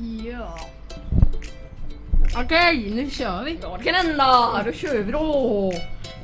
Ja. 0.00 0.58
Okej, 2.36 2.90
nu 2.94 3.10
kör 3.10 3.44
vi. 3.44 3.56
Kan 3.84 3.94
hända, 3.94 4.62
då 4.66 4.72
kör 4.72 5.02
vi 5.02 5.12
då! 5.12 5.72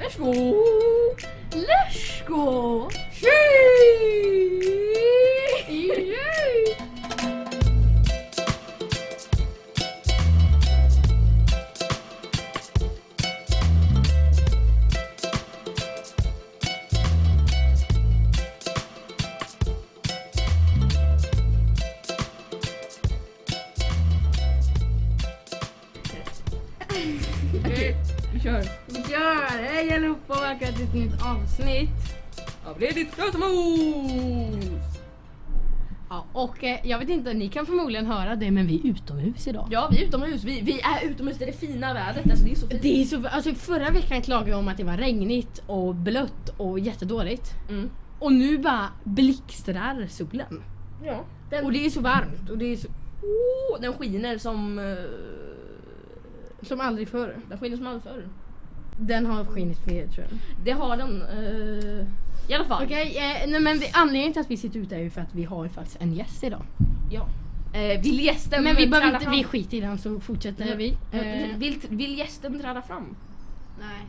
Let's 0.01 0.19
go! 0.19 0.57
Let's 1.51 2.27
go! 2.27 2.91
Tji! 3.13 4.46
Ett 30.87 30.95
nytt 30.95 31.23
avsnitt. 31.23 31.91
Av 32.65 32.81
ledigt 32.81 33.19
Göteborgs! 33.19 34.67
Ja, 36.09 36.25
och 36.33 36.65
eh, 36.65 36.79
jag 36.83 36.99
vet 36.99 37.09
inte, 37.09 37.35
ni 37.35 37.49
kan 37.49 37.67
förmodligen 37.67 38.07
höra 38.07 38.37
det 38.37 38.51
men 38.51 38.67
vi 38.67 38.81
är 38.81 38.87
utomhus 38.87 39.47
idag. 39.47 39.69
Ja 39.71 39.89
vi 39.93 40.03
är 40.03 40.07
utomhus, 40.07 40.45
vi, 40.45 40.61
vi 40.61 40.81
är 40.81 41.11
utomhus, 41.11 41.39
det 41.39 41.45
är 41.45 41.47
det 41.47 41.59
fina 41.59 41.95
vädret, 41.95 42.31
alltså 42.31 42.45
det 42.45 42.51
är 42.51 42.55
så 42.55 42.69
fint. 42.69 42.83
Det 42.83 43.01
är 43.01 43.05
så, 43.05 43.27
alltså 43.27 43.55
förra 43.55 43.91
veckan 43.91 44.23
klagade 44.23 44.51
jag 44.51 44.59
om 44.59 44.69
att 44.69 44.77
det 44.77 44.85
var 44.85 44.97
regnigt 44.97 45.63
och 45.67 45.95
blött 45.95 46.49
och 46.57 46.79
jättedåligt. 46.79 47.51
Mm. 47.69 47.91
Och 48.19 48.33
nu 48.33 48.59
bara 48.59 48.89
blixtrar 49.05 50.07
solen. 50.09 50.63
Ja. 51.05 51.25
Den, 51.51 51.65
Och 51.65 51.73
det 51.73 51.87
är 51.87 51.91
så 51.91 52.01
varmt 52.01 52.51
och 52.51 52.59
det 52.59 52.73
är 52.73 52.77
så, 52.77 52.89
oh, 52.89 53.81
den 53.81 53.93
skiner 53.93 54.39
som... 54.39 54.79
Uh, 54.79 54.97
som 56.63 56.81
aldrig 56.81 57.09
förr. 57.09 57.37
den 57.49 57.59
skiner 57.59 57.77
som 57.77 57.87
aldrig 57.87 58.03
förr. 58.03 58.29
Den 58.99 59.27
har 59.27 59.45
skinit 59.45 59.89
er 59.89 60.07
tror 60.07 60.27
jag. 60.31 60.39
Det 60.65 60.71
har 60.73 60.97
den. 60.97 61.23
eh, 61.23 62.07
I 62.49 62.55
alla 62.55 62.65
fall. 62.65 62.85
Okej, 62.85 63.17
eh, 63.19 63.51
nej 63.51 63.61
men 63.61 63.79
vi, 63.79 63.91
anledningen 63.93 64.33
till 64.33 64.41
att 64.41 64.51
vi 64.51 64.57
sitter 64.57 64.81
ute 64.81 64.97
är 64.97 65.01
ju 65.01 65.11
för 65.11 65.21
att 65.21 65.35
vi 65.35 65.45
har 65.45 65.65
ju 65.65 65.71
faktiskt 65.71 65.97
en 66.01 66.15
gäst 66.15 66.45
idag. 66.45 66.63
Ja. 67.11 67.29
Eh, 67.79 68.01
vill 68.01 68.21
gästen 68.21 68.65
Men 68.65 68.77
vi, 68.77 68.87
behöver 68.87 69.07
träda 69.07 69.17
inte, 69.17 69.25
fram? 69.25 69.37
vi 69.37 69.45
skiter 69.45 69.77
i 69.77 69.81
den 69.81 69.99
så 69.99 70.21
fortsätter 70.21 70.77
vi. 70.77 70.97
Eh, 71.13 71.57
vill, 71.59 71.81
vill 71.89 72.19
gästen 72.19 72.61
träda 72.61 72.83
fram? 72.83 73.17
nej. 73.79 74.07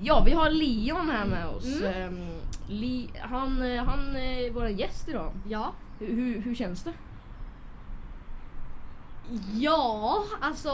Ja, 0.00 0.22
vi 0.26 0.32
har 0.32 0.50
Leon 0.50 1.10
här 1.10 1.26
med 1.26 1.46
oss. 1.46 1.80
Mm. 1.80 1.94
Ehm, 1.94 2.28
Li, 2.68 3.08
han, 3.20 3.62
eh, 3.62 3.84
han 3.84 4.16
är 4.16 4.50
vår 4.50 4.68
gäst 4.68 5.08
idag. 5.08 5.32
Ja. 5.48 5.72
Hur, 5.98 6.06
hur, 6.16 6.40
hur 6.40 6.54
känns 6.54 6.82
det? 6.82 6.92
Ja, 9.54 10.24
alltså 10.40 10.70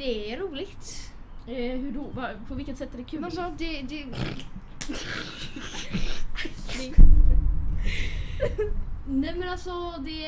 det 0.00 0.32
är 0.32 0.36
roligt. 0.36 1.12
Eh, 1.46 1.80
hur 1.80 1.92
då? 1.92 2.02
Va, 2.02 2.28
på 2.48 2.54
vilket 2.54 2.78
sätt 2.78 2.94
är 2.94 2.98
det 2.98 3.04
kul? 3.04 3.24
Alltså 3.24 3.52
det... 3.58 3.82
det... 3.82 4.06
Nej 9.06 9.34
men 9.36 9.48
alltså 9.48 9.94
det... 9.98 10.20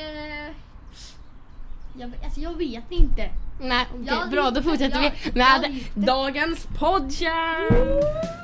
Jag, 1.98 2.11
alltså, 2.25 2.41
jag 2.41 2.56
vet 2.56 2.91
inte. 2.91 3.31
Nej, 3.61 3.87
okej, 3.95 4.05
Ja, 4.06 4.27
bra 4.31 4.51
då 4.51 4.62
fortsätter 4.62 5.03
ja, 5.03 5.11
vi 5.25 5.33
med 5.33 5.61
ja, 5.62 5.69
lite. 5.69 6.01
dagens 6.01 6.67
podcast! 6.79 8.42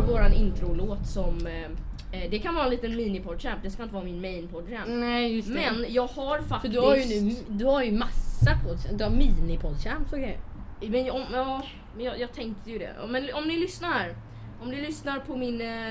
Har 0.00 0.06
våran 0.06 0.32
introlåt 0.32 1.06
som 1.06 1.46
eh, 1.46 2.22
eh, 2.22 2.30
det 2.30 2.38
kan 2.38 2.54
vara 2.54 2.64
en 2.64 2.70
liten 2.70 2.92
mini-podchamp, 2.92 3.58
det 3.62 3.70
ska 3.70 3.82
inte 3.82 3.94
vara 3.94 4.04
min 4.04 4.20
main 4.20 4.48
podchamp. 4.48 4.88
Nej 4.88 5.36
just 5.36 5.48
det. 5.48 5.54
Men 5.54 5.84
jag 5.88 6.06
har 6.06 6.38
för 6.38 6.48
faktiskt... 6.48 6.74
du 6.74 6.80
har 6.80 6.96
ju 6.96 7.22
nu, 7.22 7.36
du 7.48 7.64
har 7.64 7.82
ju 7.82 7.92
massa 7.92 8.58
podcast, 8.64 8.98
du 8.98 9.04
har 9.04 9.10
mini-podchamps 9.10 10.12
och 10.12 10.18
grejer. 10.18 10.40
Men, 10.80 11.10
om, 11.10 11.24
ja, 11.32 11.62
jag, 11.98 12.20
jag 12.20 12.32
tänkte 12.32 12.70
ju 12.70 12.78
det. 12.78 12.94
Men 13.08 13.34
om 13.34 13.44
ni 13.48 13.56
lyssnar, 13.56 14.14
om 14.62 14.70
ni 14.70 14.80
lyssnar 14.80 15.18
på 15.18 15.36
min... 15.36 15.60
Eh, 15.60 15.90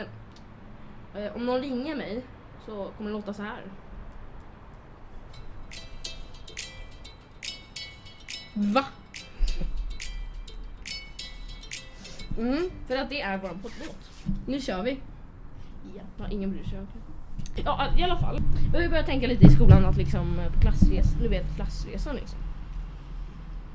eh, 1.16 1.36
om 1.36 1.46
någon 1.46 1.62
ringer 1.62 1.96
mig 1.96 2.22
så 2.66 2.92
kommer 2.98 3.10
det 3.10 3.18
låta 3.18 3.34
så 3.34 3.42
här. 3.42 3.64
Va? 8.54 8.86
Mm, 12.40 12.70
För 12.88 12.96
att 12.98 13.10
det 13.10 13.22
är 13.22 13.38
våran 13.38 13.60
poddlåt. 13.60 14.10
nu 14.48 14.62
kör 14.62 14.84
vi. 14.84 14.92
Ja, 15.96 16.02
ja, 16.18 16.28
ingen 16.30 16.52
bryr 16.52 16.64
sig. 16.64 16.80
Ja, 17.66 17.88
i 17.98 18.04
alla 18.04 18.18
fall. 18.18 18.40
Vi 18.72 18.78
har 18.78 18.84
ju 18.84 18.90
börjat 18.90 19.06
tänka 19.06 19.28
lite 19.28 19.46
i 19.46 19.50
skolan 19.50 19.86
att 19.86 19.98
liksom 19.98 20.40
eh, 20.40 20.52
på 20.54 20.60
klassresan, 20.60 21.22
du 21.22 21.28
vet 21.28 21.56
klassresan 21.56 22.16
liksom. 22.16 22.40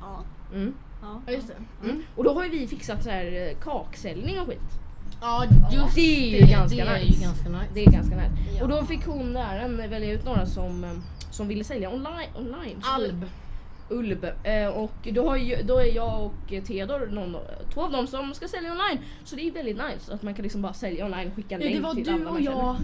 Ja. 0.00 0.25
Mm. 0.54 0.75
Ja. 1.02 1.20
Ja 1.26 1.32
just 1.32 1.48
det. 1.48 1.86
Mm. 1.88 2.02
Och 2.16 2.25
då 2.25 2.34
har 2.34 2.44
ju 2.44 2.50
vi 2.50 2.66
fixat 2.66 3.02
så 3.04 3.10
här 3.10 3.25
eh, 3.50 3.56
kaksäljning 3.64 4.41
och 4.41 4.47
skit. 4.47 4.60
Ja 5.20 5.44
just 5.72 5.94
Det 5.94 6.00
är 6.36 6.41
ju 6.41 6.46
ganska 6.46 6.84
det 6.84 6.91
är 6.91 6.98
nice. 7.04 7.19
ju 7.19 7.22
ganska 7.25 7.48
nice. 7.48 7.66
Det 7.75 7.84
är 7.84 7.91
ganska 7.91 8.16
nice. 8.16 8.32
Ja. 8.56 8.62
Och 8.62 8.69
då 8.69 8.84
fick 8.84 9.06
hon 9.06 9.32
läraren 9.32 9.76
välja 9.76 10.12
ut 10.12 10.25
några 10.25 10.46
som, 10.46 10.84
eh, 10.84 10.91
som 11.31 11.48
ville 11.48 11.64
sälja 11.64 11.91
online. 11.91 12.28
online. 12.36 12.81
Alb. 12.82 13.25
Ulb. 13.89 14.25
Eh, 14.45 14.67
och 14.69 15.09
då, 15.12 15.28
har 15.28 15.37
ju, 15.37 15.56
då 15.62 15.78
är 15.78 15.95
jag 15.97 16.25
och 16.25 16.49
Theodor 16.67 17.06
någon, 17.06 17.37
två 17.75 17.81
av 17.83 17.93
dem 17.93 18.06
som 18.06 18.34
ska 18.34 18.49
sälja 18.49 18.71
online. 18.72 18.99
Så 19.25 19.37
det 19.37 19.49
är 19.49 19.53
väldigt 19.53 19.77
nice 19.77 20.15
att 20.15 20.22
man 20.22 20.34
kan 20.34 20.43
liksom 20.43 20.62
bara 20.62 20.72
sälja 20.72 21.05
online 21.06 21.28
och 21.28 21.34
skicka 21.37 21.55
en 21.55 21.61
Ja, 21.61 21.67
det 21.67 21.72
länk 21.72 21.84
var 21.84 21.94
till 21.94 22.05
du 22.05 22.11
alla 22.12 22.27
och 22.28 22.33
man 22.34 22.44
känner. 22.44 22.56
jag 22.56 22.77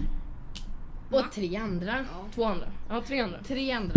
och 1.25 1.31
tre 1.31 1.55
andra. 1.55 2.05
Två 2.35 2.43
andra. 2.45 2.65
Ja, 2.89 3.01
tre 3.07 3.19
andra. 3.19 3.37
Tre 3.47 3.71
andra. 3.71 3.93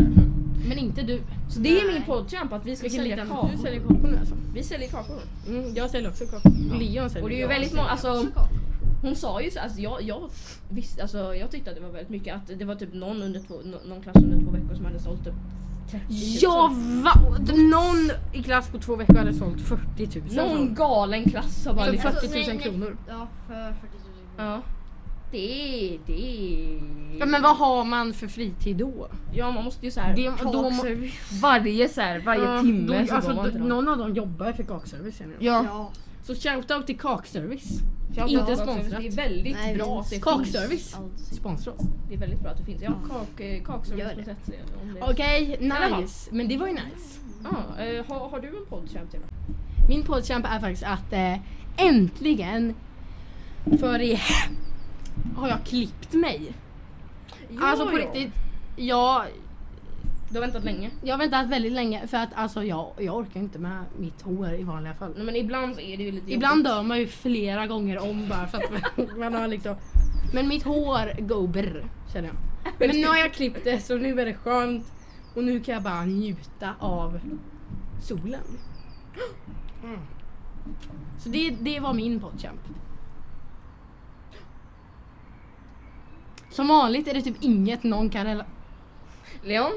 Men 0.68 0.78
inte 0.78 1.02
du. 1.02 1.20
Så 1.50 1.60
det 1.60 1.80
är 1.80 1.84
Nej. 1.84 1.94
min 1.94 2.02
podchamp 2.02 2.52
att 2.52 2.66
vi 2.66 2.76
ska 2.76 2.82
Vilken 2.82 3.00
sälja 3.00 3.16
kakor. 3.26 3.50
Du 3.56 3.58
säljer 3.62 3.80
kakor 3.80 4.08
nu 4.08 4.16
alltså? 4.18 4.34
Vi 4.54 4.62
säljer 4.62 4.88
kakor. 4.88 5.18
Mm, 5.48 5.74
jag 5.74 5.90
säljer 5.90 6.10
också 6.10 6.24
kakor. 6.26 6.52
Och 6.72 6.78
Leon 6.78 7.10
säljer 7.10 7.22
Och 7.22 7.28
det 7.28 7.34
är 7.36 7.38
ju 7.40 7.46
väldigt 7.46 7.72
många, 7.74 7.88
alltså 7.88 8.26
hon 9.02 9.14
sa 9.16 9.40
ju 9.42 9.50
så, 9.50 9.60
alltså 9.60 9.80
jag, 9.80 10.02
jag 10.02 10.30
visste, 10.70 11.02
alltså 11.02 11.34
jag 11.34 11.50
tyckte 11.50 11.70
att 11.70 11.76
det 11.76 11.82
var 11.82 11.88
väldigt 11.90 12.08
mycket 12.08 12.34
att 12.34 12.58
det 12.58 12.64
var 12.64 12.74
typ 12.74 12.94
någon 12.94 13.22
under 13.22 13.40
två, 13.40 13.54
nå- 13.64 13.80
någon 13.88 14.02
klass 14.02 14.16
under 14.16 14.40
två 14.44 14.50
veckor 14.50 14.74
som 14.74 14.84
hade 14.84 14.98
sålt 14.98 15.24
typ 15.24 15.34
30 15.34 15.34
000. 15.34 15.34
Ja 16.40 16.70
va? 17.04 17.36
Någon 17.70 18.10
i 18.32 18.42
klass 18.42 18.68
på 18.68 18.78
två 18.78 18.96
veckor 18.96 19.16
hade 19.16 19.34
sålt 19.34 19.60
40 19.60 20.20
000. 20.20 20.34
Någon 20.34 20.74
galen 20.74 21.24
klass 21.30 21.66
har 21.66 21.74
bara 21.74 21.84
För 21.84 21.92
liksom, 21.92 22.12
40 22.12 22.26
000 22.26 22.34
nej, 22.34 22.46
nej. 22.48 22.58
kronor. 22.58 22.96
Ja, 23.08 23.28
för 23.46 23.54
40 23.54 23.72
000 23.72 23.90
kronor. 24.36 24.52
Ja. 24.52 24.62
Det, 25.30 25.98
det... 26.06 26.80
Ja, 27.18 27.26
men 27.26 27.42
vad 27.42 27.56
har 27.56 27.84
man 27.84 28.12
för 28.12 28.26
fritid 28.28 28.76
då? 28.76 29.08
Ja 29.32 29.50
man 29.50 29.64
måste 29.64 29.84
ju 29.86 29.90
såhär, 29.90 30.16
Det- 30.16 30.32
då 30.52 30.70
må- 30.70 30.84
varje 31.42 31.88
så 31.88 32.00
här, 32.00 32.18
varje 32.20 32.44
Ja, 32.44 32.60
timme 32.60 33.00
då, 33.00 33.06
så 33.06 33.14
alltså, 33.14 33.30
går 33.30 33.36
man 33.36 33.44
då, 33.44 33.50
till. 33.50 33.60
Någon 33.60 33.88
av 33.88 33.98
dem 33.98 34.14
jobbar 34.14 34.52
för 34.52 34.62
kakservice. 34.62 35.20
Ja. 35.38 35.64
Ja. 35.68 35.90
Så 36.22 36.34
shoutout 36.34 36.86
till 36.86 36.98
kakservice. 36.98 37.78
Shoutout 38.14 38.30
Inte 38.30 38.56
sponsrat. 38.56 38.76
Kakservice. 38.76 39.14
Det 39.14 39.22
är 39.22 39.28
väldigt 39.28 39.56
Nej, 39.56 39.74
bra. 39.76 40.04
Kakservice. 40.22 40.96
Sponsra 41.16 41.72
oss. 41.72 41.82
Det 42.08 42.14
är 42.14 42.18
väldigt 42.18 42.40
bra 42.40 42.50
att 42.50 42.58
det 42.58 42.64
finns. 42.64 42.82
Ja, 42.82 42.92
kak, 43.10 43.40
eh, 43.40 43.62
kakservice.se. 43.62 44.52
Okej, 45.00 45.56
Eller 45.60 46.00
nice. 46.00 46.30
Men 46.32 46.48
det 46.48 46.56
var 46.56 46.66
ju 46.66 46.72
nice. 46.72 47.20
Ja, 47.44 47.84
eh, 47.84 48.04
har, 48.06 48.28
har 48.28 48.40
du 48.40 48.48
en 48.48 48.66
podd 48.68 48.90
Champ 48.90 49.10
till? 49.10 49.20
Min 49.88 50.02
poddkämpa 50.02 50.48
är 50.48 50.60
faktiskt 50.60 50.84
att 50.84 51.12
eh, 51.12 51.36
äntligen 51.76 52.74
för 53.80 54.02
i 54.02 54.20
har 55.36 55.48
jag 55.48 55.64
klippt 55.64 56.12
mig. 56.12 56.52
alltså 57.60 57.88
på 57.90 57.96
riktigt, 57.96 58.32
jag, 58.76 59.24
Du 60.34 60.40
har 60.40 60.46
väntat 60.46 60.64
länge. 60.64 60.90
jag 61.02 61.14
har 61.14 61.18
väntat 61.18 61.46
väldigt 61.48 61.72
länge 61.72 62.06
för 62.06 62.16
att 62.16 62.28
alltså 62.34 62.64
jag, 62.64 62.92
jag 62.98 63.16
orkar 63.16 63.40
inte 63.40 63.58
med 63.58 63.84
mitt 63.98 64.22
hår 64.22 64.52
i 64.54 64.62
vanliga 64.62 64.94
fall. 64.94 65.12
Nej, 65.16 65.24
men 65.24 65.36
ibland 65.36 65.74
så 65.74 65.80
är 65.80 65.96
det 65.96 66.02
ju 66.02 66.12
lite 66.12 66.32
Ibland 66.32 66.58
jobbigt. 66.58 66.64
dör 66.72 66.82
man 66.82 66.98
ju 66.98 67.06
flera 67.06 67.66
gånger 67.66 67.98
om 68.10 68.28
bara 68.28 68.46
för 68.46 68.58
att 68.58 68.96
man 69.18 69.34
har 69.34 69.48
liksom 69.48 69.76
Men 70.32 70.48
mitt 70.48 70.62
hår 70.62 71.20
går 71.20 71.46
brr, 71.48 71.84
känner 72.12 72.28
jag. 72.28 72.36
Men 72.78 73.00
nu 73.00 73.06
har 73.06 73.16
jag 73.16 73.32
klippt 73.34 73.64
det 73.64 73.80
så 73.80 73.96
nu 73.98 74.20
är 74.20 74.26
det 74.26 74.34
skönt 74.34 74.92
och 75.34 75.44
nu 75.44 75.60
kan 75.60 75.74
jag 75.74 75.82
bara 75.82 76.04
njuta 76.04 76.74
av 76.78 77.20
solen. 78.02 78.58
Mm. 79.84 79.98
Så 81.18 81.28
det, 81.28 81.50
det 81.60 81.80
var 81.80 81.92
min 81.94 82.20
poddchamp. 82.20 82.60
Som 86.50 86.68
vanligt 86.68 87.08
är 87.08 87.14
det 87.14 87.22
typ 87.22 87.36
inget 87.40 87.82
någon 87.82 88.10
kan, 88.10 88.26
rela- 88.26 88.46
Leon? 89.42 89.72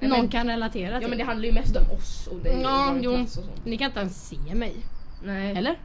Nej, 0.00 0.10
någon 0.10 0.18
men, 0.20 0.28
kan 0.28 0.46
relatera 0.46 0.92
ja 0.94 1.00
till. 1.00 1.08
men 1.08 1.18
det 1.18 1.24
handlar 1.24 1.46
ju 1.46 1.52
mest 1.54 1.76
om 1.76 1.90
oss 1.90 2.26
och 2.26 2.38
dig 2.38 2.58
Ja, 2.62 2.88
och 2.90 2.94
vår 2.96 3.04
jo. 3.04 3.14
klass 3.14 3.36
och 3.38 3.44
sånt. 3.44 3.64
Ni 3.64 3.78
kan 3.78 3.86
inte 3.86 4.00
ens 4.00 4.28
se 4.28 4.54
mig. 4.54 4.76
Nej. 5.24 5.56
Eller? 5.56 5.78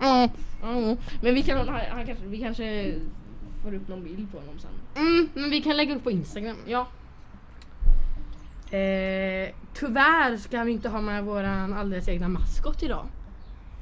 Ja. 0.00 0.28
Ja, 0.62 0.96
men 1.22 1.34
vi, 1.34 1.42
kan, 1.42 1.68
han, 1.68 1.80
han 1.90 2.06
kanske, 2.06 2.24
vi 2.26 2.38
kanske 2.38 2.94
får 3.62 3.74
upp 3.74 3.88
någon 3.88 4.04
bild 4.04 4.32
på 4.32 4.38
honom 4.38 4.54
sen. 4.58 4.70
Mm, 5.06 5.28
men 5.34 5.50
vi 5.50 5.60
kan 5.62 5.76
lägga 5.76 5.96
upp 5.96 6.04
på 6.04 6.10
Instagram. 6.10 6.56
Ja. 6.66 6.86
Eh, 8.70 9.48
tyvärr 9.74 10.36
ska 10.36 10.64
vi 10.64 10.72
inte 10.72 10.88
ha 10.88 11.00
med 11.00 11.24
våran 11.24 11.72
alldeles 11.72 12.08
egna 12.08 12.28
maskot 12.28 12.82
idag. 12.82 13.06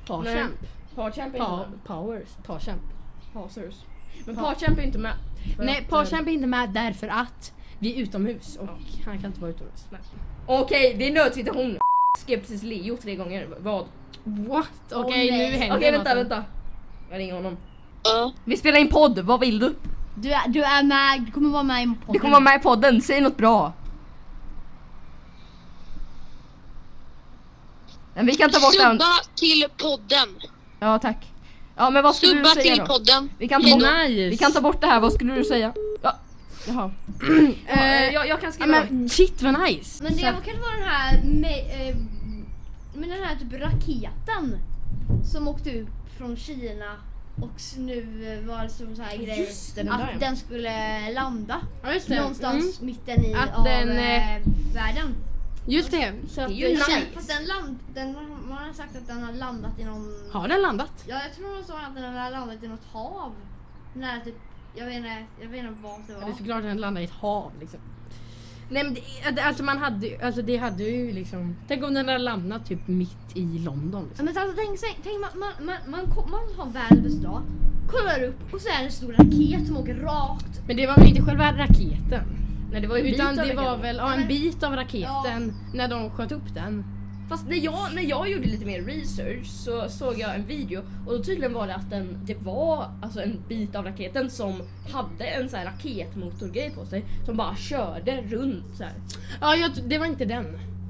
Parchamp. 0.06 0.52
Parchamp 0.94 1.34
är 1.34 1.38
inte 1.38 1.38
Pa- 1.38 1.56
med. 1.70 1.84
powers. 1.84 2.28
Parchamp. 2.46 2.82
Pasers. 3.32 3.74
Men 4.26 4.36
Pa- 4.36 4.42
Parchamp 4.42 4.78
är 4.78 4.82
inte 4.82 4.98
med. 4.98 5.14
Nej, 5.58 5.86
Parchamp 5.90 6.28
är 6.28 6.32
inte 6.32 6.46
med 6.46 6.70
därför 6.70 7.08
att 7.08 7.52
vi 7.78 7.94
är 7.94 8.02
utomhus 8.02 8.56
och 8.56 8.68
han 9.04 9.18
kan 9.18 9.26
inte 9.26 9.40
vara 9.40 9.50
utomhus. 9.50 9.86
eh, 9.92 9.98
Okej, 10.46 10.94
det 10.98 11.08
är 11.08 11.12
nödsituation. 11.12 11.78
Skrev 12.18 12.40
precis 12.40 12.62
Leo 12.62 12.96
tre 12.96 13.16
gånger. 13.16 13.48
Vad? 13.60 13.86
What? 14.24 14.68
Okej, 14.92 15.28
Åh, 15.30 15.36
nu 15.38 15.42
nej. 15.42 15.50
händer 15.58 15.76
Okej 15.76 15.90
vänta, 15.92 16.10
något. 16.14 16.18
vänta. 16.22 16.44
Jag 17.10 17.18
ringer 17.18 17.34
honom. 17.34 17.56
Ja. 18.04 18.32
Vi 18.44 18.56
spelar 18.56 18.78
in 18.78 18.88
podd, 18.88 19.18
vad 19.18 19.40
vill 19.40 19.58
du? 19.58 19.74
Du 20.18 20.32
är, 20.32 20.48
du 20.48 20.62
är 20.62 20.82
med, 20.82 21.22
du 21.26 21.32
kommer 21.32 21.50
vara 21.50 21.62
med 21.62 21.82
i 21.82 21.86
podden. 21.86 22.12
Du 22.12 22.18
kommer 22.18 22.32
vara 22.32 22.40
med 22.40 22.56
i 22.60 22.62
podden, 22.62 23.00
säg 23.02 23.20
något 23.20 23.36
bra. 23.36 23.72
Men 28.14 28.26
vi 28.26 28.34
kan 28.34 28.50
ta 28.50 28.60
bort 28.60 28.74
den. 28.78 28.90
Subba 28.92 29.04
till 29.34 29.64
podden. 29.76 30.28
Ja 30.80 30.98
tack. 30.98 31.26
Ja 31.76 31.90
men 31.90 32.02
vad 32.02 32.16
skulle 32.16 32.32
Subba 32.32 32.42
du 32.48 32.60
säga 32.60 32.74
till 32.74 32.78
då? 32.78 32.86
podden. 32.86 33.30
Vi 33.38 33.48
kan, 33.48 33.62
ta 33.62 33.70
bort, 33.70 33.82
Nice. 33.82 34.28
vi 34.30 34.36
kan 34.36 34.52
ta 34.52 34.60
bort 34.60 34.80
det 34.80 34.86
här, 34.86 35.00
vad 35.00 35.12
skulle 35.12 35.34
du 35.34 35.44
säga? 35.44 35.72
Ja. 36.68 36.72
Jaha. 36.72 36.90
Eh, 37.66 38.14
jag, 38.14 38.28
jag 38.28 38.40
kan 38.40 38.52
skriva. 38.52 38.84
men 38.90 39.08
shit 39.08 39.42
vad 39.42 39.60
nice! 39.62 40.04
Men 40.04 40.12
det 40.12 40.18
Så- 40.18 40.24
kan 40.50 40.60
vara 40.60 40.72
den 40.78 40.88
här 40.88 41.22
med, 41.24 41.88
eh, 41.90 41.96
med 42.94 43.08
den 43.08 43.22
här 43.24 43.36
typ 43.36 43.52
raketen 43.60 44.58
som 45.32 45.48
åkte 45.48 45.80
upp 45.80 45.88
från 46.18 46.36
Kina 46.36 46.92
och 47.42 47.50
s- 47.56 47.74
nu 47.78 47.98
eh, 48.42 48.48
var 48.48 48.62
det 48.62 48.68
som 48.68 48.96
så 48.96 49.02
här 49.02 49.16
grej 49.16 49.40
Just 49.40 49.74
det, 49.76 49.82
den 49.82 49.92
att 49.92 49.98
där, 50.00 50.10
ja. 50.12 50.18
den 50.26 50.36
skulle 50.36 51.10
landa 51.12 51.60
Ja 51.82 51.92
just 51.94 52.08
det. 52.08 52.16
någonstans 52.20 52.80
mitten 52.80 53.24
i 53.24 53.34
Att 53.34 53.54
av 53.56 53.64
den, 53.64 53.88
eh, 53.98 54.36
eh, 54.36 54.42
världen. 54.74 55.02
Mm, 55.06 55.14
just 55.66 55.90
det. 55.90 56.12
Så 56.28 56.40
att, 56.40 56.48
Det 56.48 56.54
är 56.54 56.68
ju 56.68 56.74
nice. 56.74 57.02
Fast 57.14 57.28
den 57.28 57.44
land, 57.44 57.78
den, 57.94 58.12
man 58.48 58.58
har 58.66 58.72
sagt 58.72 58.96
att 58.96 59.06
den 59.06 59.22
har 59.24 59.32
landat 59.32 59.78
i 59.78 59.84
någon... 59.84 60.12
har 60.32 60.48
den 60.48 60.62
landat? 60.62 60.92
Ja, 61.06 61.20
jag 61.22 61.34
tror 61.36 61.56
de 61.56 61.64
sa 61.64 61.78
att 61.78 61.94
den 61.94 62.04
har 62.14 62.30
landat 62.30 62.62
i 62.62 62.68
något 62.68 62.84
hav. 62.92 63.32
När 63.94 64.20
typ, 64.20 64.34
jag 64.76 64.86
vet 64.86 64.96
inte, 64.96 65.24
jag 65.40 65.48
vet 65.48 65.60
inte 65.60 65.74
vad 65.82 65.92
det 66.06 66.12
Ja, 66.12 66.18
var. 66.18 66.26
det 66.26 66.32
är 66.32 66.36
såklart 66.36 66.58
att 66.58 66.62
den 66.64 66.76
landade 66.76 67.00
i 67.06 67.08
ett 67.08 67.14
hav 67.14 67.52
liksom. 67.60 67.80
Nej 68.70 68.84
men 68.84 68.94
det, 69.34 69.40
alltså 69.42 69.62
man 69.64 69.78
hade 69.78 70.18
alltså 70.22 70.42
det 70.42 70.56
hade 70.56 70.82
ju 70.84 71.12
liksom, 71.12 71.56
tänk 71.68 71.84
om 71.84 71.94
den 71.94 72.06
hade 72.08 72.18
landat 72.18 72.66
typ 72.66 72.88
mitt 72.88 73.36
i 73.36 73.58
London 73.58 74.00
Ja, 74.02 74.08
liksom. 74.08 74.24
men 74.26 74.36
alltså, 74.38 74.56
tänk, 74.56 74.80
tänk, 74.80 74.96
tänk 75.02 75.20
man, 75.20 75.30
man, 75.40 75.66
man, 75.66 75.90
man, 75.90 76.14
kom- 76.14 76.30
man 76.30 76.40
har 76.56 76.72
världens 76.72 77.14
dag, 77.22 77.42
kollar 77.90 78.22
upp 78.22 78.52
och 78.54 78.60
så 78.60 78.68
är 78.68 78.78
det 78.78 78.84
en 78.84 78.92
stor 78.92 79.12
raket 79.12 79.66
som 79.66 79.76
åker 79.76 79.94
rakt. 79.94 80.60
Men 80.66 80.76
det 80.76 80.86
var 80.86 80.94
väl 80.96 81.08
inte 81.08 81.22
själva 81.22 81.52
raketen? 81.52 82.24
Nej 82.72 82.80
det 82.80 82.86
var 82.86 82.96
ju 82.96 83.02
Utan 83.14 83.36
det 83.36 83.54
var 83.54 83.76
väl 83.78 83.96
ja, 83.96 84.14
Ja, 84.14 84.14
en 84.22 84.28
bit 84.28 84.62
av 84.62 84.72
raketen 84.76 85.52
när 85.74 85.88
de 85.88 86.10
sköt 86.10 86.32
upp 86.32 86.54
den. 86.54 86.84
Fast 87.28 87.48
när 87.48 87.56
jag, 87.56 87.94
när 87.94 88.02
jag 88.02 88.30
gjorde 88.30 88.46
lite 88.46 88.66
mer 88.66 88.82
research 88.82 89.46
så 89.46 89.88
såg 89.88 90.18
jag 90.18 90.34
en 90.34 90.46
video 90.46 90.82
och 91.06 91.12
då 91.12 91.22
tydligen 91.22 91.52
var 91.52 91.66
det 91.66 91.74
att 91.74 91.90
den, 91.90 92.18
det 92.26 92.34
var 92.34 92.90
alltså 93.02 93.20
en 93.20 93.38
bit 93.48 93.74
av 93.74 93.84
raketen 93.84 94.30
som 94.30 94.62
hade 94.92 95.24
en 95.24 95.48
sån 95.48 95.58
här 95.58 95.66
raketmotorgrej 95.66 96.70
på 96.70 96.86
sig 96.86 97.04
som 97.24 97.36
bara 97.36 97.56
körde 97.56 98.22
runt 98.22 98.76
så 98.76 98.82
här. 98.82 98.92
Ja 99.40 99.56
jag, 99.56 99.70
det 99.88 99.98
var 99.98 100.06
inte 100.06 100.24
den. 100.24 100.46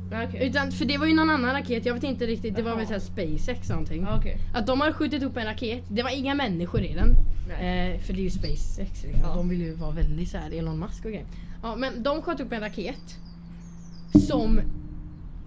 Okej. 0.06 0.48
Utan, 0.48 0.72
för 0.72 0.84
det 0.84 0.98
var 0.98 1.06
ju 1.06 1.14
någon 1.14 1.30
annan 1.30 1.52
raket, 1.52 1.86
jag 1.86 1.94
vet 1.94 2.04
inte 2.04 2.26
riktigt, 2.26 2.56
det 2.56 2.62
var 2.62 2.76
väl 2.76 2.86
såhär 2.86 3.00
SpaceX 3.00 3.68
någonting. 3.68 4.06
Okej. 4.18 4.38
Att 4.54 4.66
de 4.66 4.80
har 4.80 4.92
skjutit 4.92 5.22
upp 5.22 5.36
en 5.36 5.44
raket, 5.44 5.84
det 5.88 6.02
var 6.02 6.10
inga 6.10 6.34
människor 6.34 6.82
i 6.82 6.94
den. 6.94 7.10
Eh, 7.50 8.00
för 8.00 8.12
det 8.12 8.20
är 8.20 8.24
ju 8.24 8.30
SpaceX 8.30 9.04
liksom. 9.04 9.22
Ja. 9.22 9.34
De 9.34 9.48
vill 9.48 9.60
ju 9.60 9.74
vara 9.74 9.90
väldigt 9.90 10.28
såhär 10.28 10.50
Elon 10.50 10.78
Musk 10.78 11.04
och 11.04 11.10
grejer. 11.10 11.26
Ja 11.62 11.76
men 11.76 12.02
de 12.02 12.22
sköt 12.22 12.40
upp 12.40 12.52
en 12.52 12.60
raket 12.60 13.18
som 14.28 14.60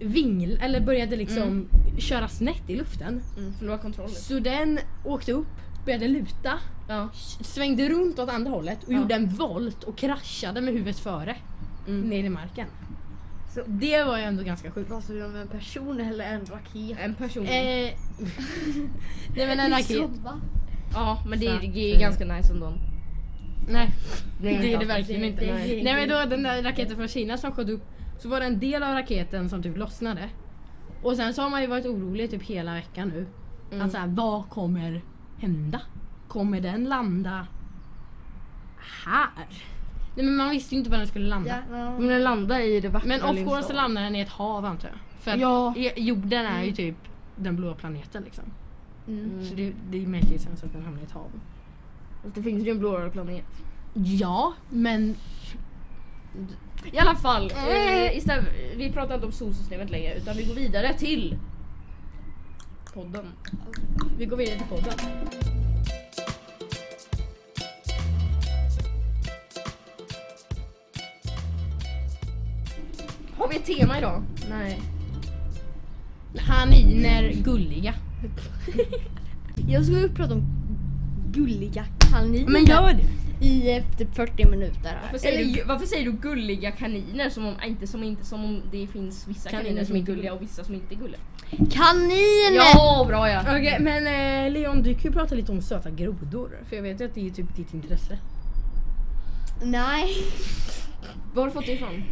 vingl, 0.00 0.56
eller 0.62 0.80
började 0.80 1.16
liksom 1.16 1.68
köra 1.98 2.28
snett 2.28 2.70
i 2.70 2.76
luften. 2.76 3.22
Mm, 3.38 3.52
förlora 3.58 3.78
kontrollen. 3.78 4.10
Så 4.14 4.38
den 4.38 4.78
åkte 5.04 5.32
upp, 5.32 5.46
började 5.84 6.08
luta, 6.08 6.58
Ja. 6.88 7.08
svängde 7.40 7.88
runt 7.88 8.18
åt 8.18 8.28
andra 8.28 8.50
hållet 8.50 8.84
och 8.84 8.92
Ja. 8.92 8.96
gjorde 8.96 9.14
en 9.14 9.28
volt 9.28 9.84
och 9.84 9.96
kraschade 9.98 10.60
med 10.60 10.72
huvudet 10.74 10.98
före 10.98 11.36
Mm. 11.88 12.00
ner 12.00 12.24
i 12.24 12.28
marken. 12.28 12.66
Så 13.54 13.60
det 13.66 14.04
var 14.04 14.18
ju 14.18 14.24
ändå 14.24 14.42
ganska 14.42 14.70
sjukt. 14.70 14.88
Pratar 14.88 15.14
vi 15.14 15.22
om 15.22 15.36
en 15.36 15.48
person 15.48 16.00
eller 16.00 16.24
en 16.24 16.40
raket? 16.46 16.98
En 17.00 17.14
person. 17.14 17.44
Eh, 17.46 17.50
nej 19.36 19.46
men 19.46 19.60
en 19.60 19.70
raket. 19.70 20.10
Ja 20.92 21.24
men 21.28 21.40
det, 21.40 21.46
är- 21.46 21.72
det 21.74 21.90
är 21.90 21.94
eh, 21.94 22.00
ganska 22.00 22.24
nice 22.24 22.52
ändå. 22.52 22.72
Nej, 23.72 23.88
Det 24.42 24.72
är 24.74 24.78
det 24.78 24.84
verkligen 24.86 25.24
inte. 25.24 25.44
Nej 25.84 25.94
men 25.94 26.08
då 26.08 26.24
den 26.30 26.42
där 26.42 26.62
raketen 26.62 26.96
från 26.96 27.08
Kina 27.08 27.38
som 27.38 27.52
sköt 27.52 27.68
upp 27.68 27.82
så 28.22 28.28
var 28.28 28.40
det 28.40 28.46
en 28.46 28.58
del 28.58 28.82
av 28.82 28.94
raketen 28.94 29.48
som 29.48 29.62
typ 29.62 29.76
lossnade. 29.76 30.28
Och 31.02 31.16
sen 31.16 31.34
så 31.34 31.42
har 31.42 31.50
man 31.50 31.60
ju 31.60 31.66
varit 31.66 31.86
orolig 31.86 32.30
typ 32.30 32.42
hela 32.42 32.74
veckan 32.74 33.08
nu. 33.08 33.26
Mm. 33.70 33.82
Alltså 33.82 33.98
vad 34.06 34.48
kommer 34.48 35.02
hända? 35.38 35.80
Kommer 36.28 36.60
den 36.60 36.84
landa 36.84 37.46
här? 39.04 39.46
Nej 40.16 40.26
men 40.26 40.36
man 40.36 40.50
visste 40.50 40.74
ju 40.74 40.78
inte 40.78 40.90
var 40.90 40.98
den 40.98 41.06
skulle 41.06 41.28
landa. 41.28 41.48
Ja, 41.70 41.78
ja. 41.78 41.96
Kommer 41.96 42.12
den 42.12 42.22
landa 42.22 42.62
i 42.62 42.80
det 42.80 42.88
vackra 42.88 43.08
Men 43.08 43.22
of 43.22 43.36
course 43.36 43.62
så 43.68 43.72
landar 43.72 44.02
den 44.02 44.16
i 44.16 44.20
ett 44.20 44.28
hav 44.28 44.64
antar 44.64 44.88
jag. 44.88 44.98
För 45.20 45.30
att 45.30 45.40
Ja. 45.40 45.74
e- 45.76 45.92
jorden 45.96 46.46
är 46.46 46.62
ju 46.64 46.72
typ 46.72 46.96
den 47.36 47.56
blåa 47.56 47.74
planeten 47.74 48.22
liksom. 48.22 48.44
Mm. 49.08 49.44
Så 49.44 49.54
det, 49.54 49.72
det 49.90 50.06
make 50.06 50.38
sense 50.38 50.66
att 50.66 50.72
den 50.72 50.82
hamnar 50.82 51.00
i 51.00 51.04
ett 51.04 51.12
hav. 51.12 51.30
Fast 52.22 52.34
det 52.34 52.42
finns 52.42 52.66
ju 52.66 52.70
en 52.70 52.78
blåare 52.78 53.10
planet. 53.10 53.46
Ja, 53.94 54.52
men 54.70 55.16
I 56.92 56.98
alla 56.98 57.14
fall, 57.14 57.50
eh, 57.50 58.16
istället, 58.16 58.44
vi 58.76 58.92
pratar 58.92 59.14
inte 59.14 59.26
om 59.26 59.32
solsystemet 59.32 59.90
längre 59.90 60.14
utan 60.14 60.36
vi 60.36 60.44
går 60.44 60.54
vidare 60.54 60.94
till 60.98 61.38
podden. 62.94 63.26
vi 64.18 64.26
går 64.26 64.36
vidare 64.36 64.58
till 64.58 64.68
podden. 64.68 64.92
Har 73.36 73.48
vi 73.48 73.56
ett 73.56 73.66
tema 73.66 73.98
idag? 73.98 74.22
Nej. 74.50 74.82
Kaniner 76.34 77.32
gulliga. 77.32 77.94
Jag 79.68 79.84
skulle 79.84 80.08
prata 80.08 80.34
om 80.34 80.42
gulliga 81.32 81.84
kaniner 81.98 82.48
Men 82.48 82.64
gör 82.64 82.92
det. 82.92 83.19
I 83.40 83.70
efter 83.70 84.06
40 84.06 84.44
minuter. 84.44 84.88
här. 84.88 84.98
Varför 85.02 85.18
säger, 85.18 85.38
Eller- 85.38 85.54
du, 85.54 85.64
varför 85.64 85.86
säger 85.86 86.04
du 86.04 86.12
gulliga 86.12 86.70
kaniner 86.70 87.30
som 87.30 87.46
om, 87.46 87.54
inte, 87.66 87.86
som, 87.86 88.02
inte, 88.02 88.24
som 88.24 88.44
om 88.44 88.62
det 88.72 88.86
finns 88.86 89.28
vissa 89.28 89.50
kaniner, 89.50 89.68
Kaniner 89.68 89.84
som 89.84 89.96
är 89.96 90.00
gulliga 90.00 90.32
och 90.34 90.42
vissa 90.42 90.64
som 90.64 90.74
inte 90.74 90.94
är 90.94 90.98
gulliga? 90.98 91.20
Kaniner! 91.50 92.56
Ja, 92.74 93.04
bra 93.08 93.30
ja! 93.30 93.40
Okej 93.42 93.76
men 93.80 94.06
eh, 94.46 94.52
Leon 94.52 94.82
du 94.82 94.94
kan 94.94 95.02
ju 95.02 95.12
prata 95.12 95.34
lite 95.34 95.52
om 95.52 95.62
söta 95.62 95.90
grodor. 95.90 96.58
För 96.68 96.76
jag 96.76 96.82
vet 96.82 97.00
ju 97.00 97.04
att 97.04 97.14
det 97.14 97.26
är 97.26 97.30
typ 97.30 97.56
ditt 97.56 97.74
intresse. 97.74 98.18
Nej. 99.62 100.16
Var 101.34 101.42
har 101.42 101.48
du 101.48 101.54
fått 101.54 101.66
det 101.66 101.72
ifrån? 101.72 102.04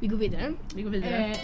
Vi 0.00 0.06
går 0.06 0.16
vidare. 0.16 0.52
Vi 0.74 0.82
går 0.82 0.90
vidare. 0.90 1.26
Eh, 1.26 1.36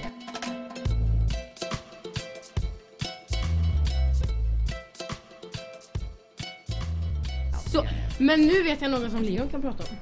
men 8.19 8.41
nu 8.41 8.63
vet 8.63 8.81
jag 8.83 8.91
något 8.91 9.11
som 9.11 9.23
Leon 9.23 9.49
kan 9.49 9.63
prata 9.63 9.85
om. 9.85 9.97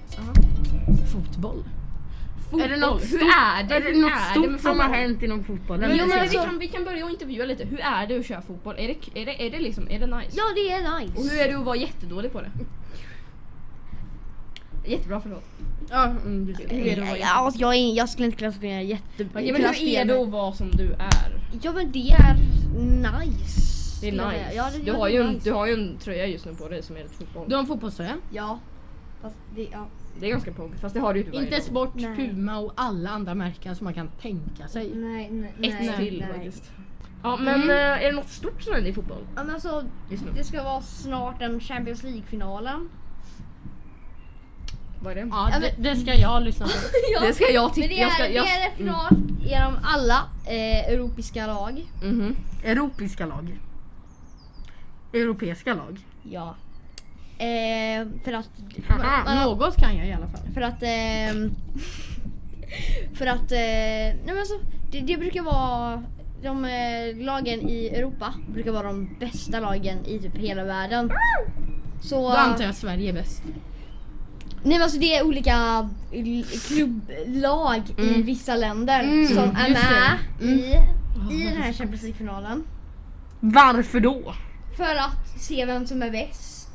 Fotboll. 1.12 1.64
Fotboll. 2.50 2.60
Är 2.60 2.68
det 2.68 2.76
något 2.76 3.02
Hur 3.02 3.06
stort- 3.06 3.20
är 3.22 3.62
det? 3.62 3.74
Är 3.74 3.80
det 3.80 3.98
något 4.00 4.10
är 4.12 4.30
stort 4.30 4.44
som 4.44 4.50
har 4.50 4.74
fotboll? 4.74 4.80
hänt 5.00 5.22
inom 5.22 5.44
fotbollen? 5.44 5.90
Jo, 5.98 6.06
men 6.06 6.28
vi, 6.28 6.34
jag. 6.34 6.44
kan, 6.44 6.58
vi 6.58 6.68
kan 6.68 6.84
börja 6.84 7.04
och 7.04 7.10
intervjua 7.10 7.44
lite. 7.44 7.64
Hur 7.64 7.80
är 7.80 8.06
det 8.06 8.18
att 8.18 8.26
köra 8.26 8.42
fotboll? 8.42 8.74
Är 8.78 8.88
det, 8.88 9.20
är 9.20 9.26
det, 9.26 9.46
är 9.46 9.50
det, 9.50 9.60
liksom, 9.60 9.86
är 9.90 10.00
det 10.00 10.06
nice? 10.06 10.30
Ja 10.36 10.42
det 10.54 10.70
är 10.72 11.00
nice. 11.00 11.18
Och 11.18 11.24
hur 11.24 11.40
är 11.40 11.48
det 11.48 11.58
att 11.58 11.64
vara 11.64 11.76
jättedålig 11.76 12.32
på 12.32 12.40
det? 12.40 12.50
Jättebra, 14.86 15.20
förlåt. 15.20 15.44
Ja, 15.90 16.04
mm, 16.04 16.46
du 16.46 16.54
ser. 16.54 16.68
Hur 16.68 16.86
är 16.86 16.96
det 16.96 17.02
att 17.02 17.08
vara 17.08 17.18
Ja, 17.18 17.34
alltså, 17.34 17.60
jag, 17.60 17.74
är, 17.74 17.96
jag 17.96 18.08
skulle 18.08 18.26
inte 18.26 18.38
klassificera 18.38 18.82
jätte... 18.82 19.04
Okej, 19.34 19.52
men 19.52 19.62
hur 19.62 19.82
är 19.88 20.04
det 20.04 20.22
att 20.22 20.28
vara 20.28 20.52
som 20.52 20.70
du 20.70 20.92
är? 20.92 21.40
Ja 21.62 21.72
men 21.72 21.92
det 21.92 22.10
är 22.10 22.36
nice. 23.20 23.73
Det 24.10 24.18
är 24.18 24.26
nice. 24.30 24.52
Ja, 24.54 24.70
det, 24.72 24.78
du, 24.78 24.84
ja, 24.86 24.96
har 24.96 25.06
det 25.06 25.12
ju 25.14 25.20
en, 25.22 25.32
nice. 25.32 25.44
du 25.48 25.52
har 25.54 25.66
ju 25.66 25.72
en 25.72 25.98
tröja 25.98 26.26
just 26.26 26.44
nu 26.46 26.54
på 26.54 26.68
dig 26.68 26.82
som 26.82 26.96
är 26.96 27.00
ett 27.00 27.12
fotboll. 27.12 27.44
Du 27.48 27.54
har 27.54 27.60
en 27.60 27.66
fotbollströja. 27.66 28.16
Ja. 28.32 28.58
Fast 29.22 29.36
det, 29.56 29.68
ja. 29.72 29.86
Det 30.20 30.26
är 30.26 30.30
ganska 30.30 30.52
pogg, 30.52 30.72
fast 30.80 30.94
det 30.94 31.00
har 31.00 31.14
du 31.14 31.20
ju 31.20 31.26
inte 31.26 31.36
Inte. 31.38 31.60
Sport, 31.60 31.90
Nej. 31.94 32.16
Puma 32.16 32.58
och 32.58 32.72
alla 32.74 33.10
andra 33.10 33.34
märken 33.34 33.76
som 33.76 33.84
man 33.84 33.94
kan 33.94 34.08
tänka 34.08 34.68
sig. 34.68 34.90
Nej, 34.94 35.30
nej, 35.30 35.50
Ett 35.50 35.74
nej, 35.80 35.96
till 35.96 36.20
nej. 36.20 36.32
faktiskt. 36.32 36.70
Ja 37.22 37.36
men 37.36 37.54
Mm. 37.62 37.70
är 37.70 38.00
det 38.04 38.12
något 38.12 38.28
stort 38.28 38.62
som 38.62 38.74
händer 38.74 38.90
i 38.90 38.94
fotboll? 38.94 39.22
Ja, 39.36 39.44
men 39.44 39.54
alltså, 39.54 39.84
det 40.36 40.44
ska 40.44 40.62
vara 40.62 40.80
snart 40.80 41.42
en 41.42 41.60
Champions 41.60 42.02
League-finalen. 42.02 42.88
Vad 45.02 45.10
är 45.12 45.14
det? 45.14 45.28
Ja, 45.30 45.48
Ja, 45.52 45.58
det, 45.60 45.74
det 45.90 45.96
ska 45.96 46.14
jag 46.14 46.42
lyssna 46.42 46.66
på. 46.66 46.72
ja. 47.14 47.26
Det 47.26 47.32
ska 47.32 47.44
jag 47.50 47.74
titta 47.74 47.88
det 47.88 47.94
jag 47.94 48.12
ska, 48.12 48.28
jag, 48.28 48.44
det 48.44 48.50
är 48.50 48.70
en 48.70 48.76
final 48.76 49.16
genom 49.44 49.74
alla 49.82 50.22
eh, 50.46 50.88
europeiska 50.92 51.46
lag. 51.46 51.86
Mhm. 52.02 52.36
Europeiska 52.64 53.26
lag. 53.26 53.58
Europeiska 55.14 55.74
lag. 55.74 55.98
Ja. 56.22 56.54
Eh, 57.38 58.06
för 58.24 58.32
att... 58.32 58.50
Haha, 58.88 59.24
man- 59.24 59.44
något 59.44 59.76
kan 59.76 59.96
jag 59.96 60.06
i 60.08 60.12
alla 60.12 60.26
fall. 60.26 60.40
För 60.54 60.60
att... 60.60 60.82
ehm, 60.82 61.50
För 63.14 63.26
att, 63.26 63.52
eh, 63.52 63.58
nej 63.58 64.18
men 64.26 64.38
alltså, 64.38 64.54
det, 64.90 65.00
det 65.00 65.16
brukar 65.16 65.42
vara 65.42 66.02
de 66.42 66.64
eh, 66.64 67.24
lagen 67.24 67.60
i 67.68 67.86
Europa 67.88 68.34
brukar 68.52 68.70
vara 68.72 68.86
de 68.86 69.08
bästa 69.20 69.60
lagen 69.60 70.06
i 70.06 70.18
typ 70.18 70.36
hela 70.36 70.64
världen. 70.64 71.10
Så, 72.02 72.16
Då 72.30 72.36
antar 72.36 72.64
jag 72.64 72.74
Sverige 72.74 73.08
är 73.08 73.12
bäst. 73.12 73.42
nej 74.62 74.78
men 74.78 74.82
alltså 74.82 74.98
det 74.98 75.14
är 75.16 75.26
olika 75.26 75.88
l- 76.12 76.44
klubblag 76.68 77.82
i 77.98 78.08
Mm. 78.08 78.22
vissa 78.22 78.56
länder 78.56 79.02
Mm, 79.04 79.26
som 79.26 79.56
är 79.56 79.68
just 79.68 79.82
med 79.82 80.18
det. 80.40 80.44
Mm. 80.44 80.58
i, 80.58 81.40
i 81.42 81.44
den 81.48 81.62
här 81.62 81.72
Champions 81.72 82.02
League-finalen. 82.02 82.62
Varför 83.40 84.00
då? 84.00 84.34
För 84.76 84.94
att 84.96 85.40
se 85.42 85.64
vem 85.66 85.86
som 85.86 86.02
är 86.02 86.10
bäst. 86.10 86.68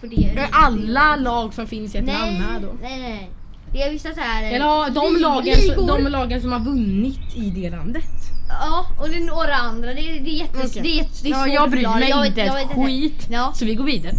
För 0.00 0.06
det. 0.06 0.40
Är 0.40 0.48
alla 0.52 1.16
lag 1.16 1.54
som 1.54 1.66
finns 1.66 1.94
i 1.94 1.98
ett 1.98 2.06
land 2.06 2.32
nej, 2.32 2.40
med 2.40 2.62
då? 2.62 2.68
nej, 2.82 3.00
nej. 3.00 3.30
Det 3.72 3.82
är 3.82 3.90
vissa 3.90 4.14
så 4.14 4.20
här. 4.20 4.52
Eller 4.52 4.66
har 4.66 4.90
de 4.90 5.16
lagen, 5.22 5.58
ligor. 5.60 5.86
de 5.86 6.06
lagen 6.08 6.40
som 6.40 6.52
har 6.52 6.60
vunnit 6.60 7.36
i 7.36 7.50
det 7.50 7.70
landet? 7.70 8.04
Ja, 8.48 8.86
och 9.00 9.08
det 9.08 9.16
är 9.16 9.20
några 9.20 9.54
andra. 9.54 9.94
Det 9.94 10.00
är, 10.00 10.20
det 10.20 10.30
är 10.30 10.34
jättes... 10.34 10.70
Okej. 10.70 10.82
Det 10.82 10.88
är, 10.88 11.02
jättes- 11.02 11.22
det 11.22 11.28
är 11.28 11.32
Ja, 11.32 11.46
jag 11.46 11.70
bryr 11.70 11.88
mig 11.88 12.08
Jag 12.10 12.20
vet- 12.20 12.28
inte 12.28 12.42
ett 12.42 12.68
skit. 12.86 13.26
Ja. 13.30 13.52
Så 13.54 13.64
vi 13.64 13.74
går 13.74 13.84
vidare. 13.84 14.14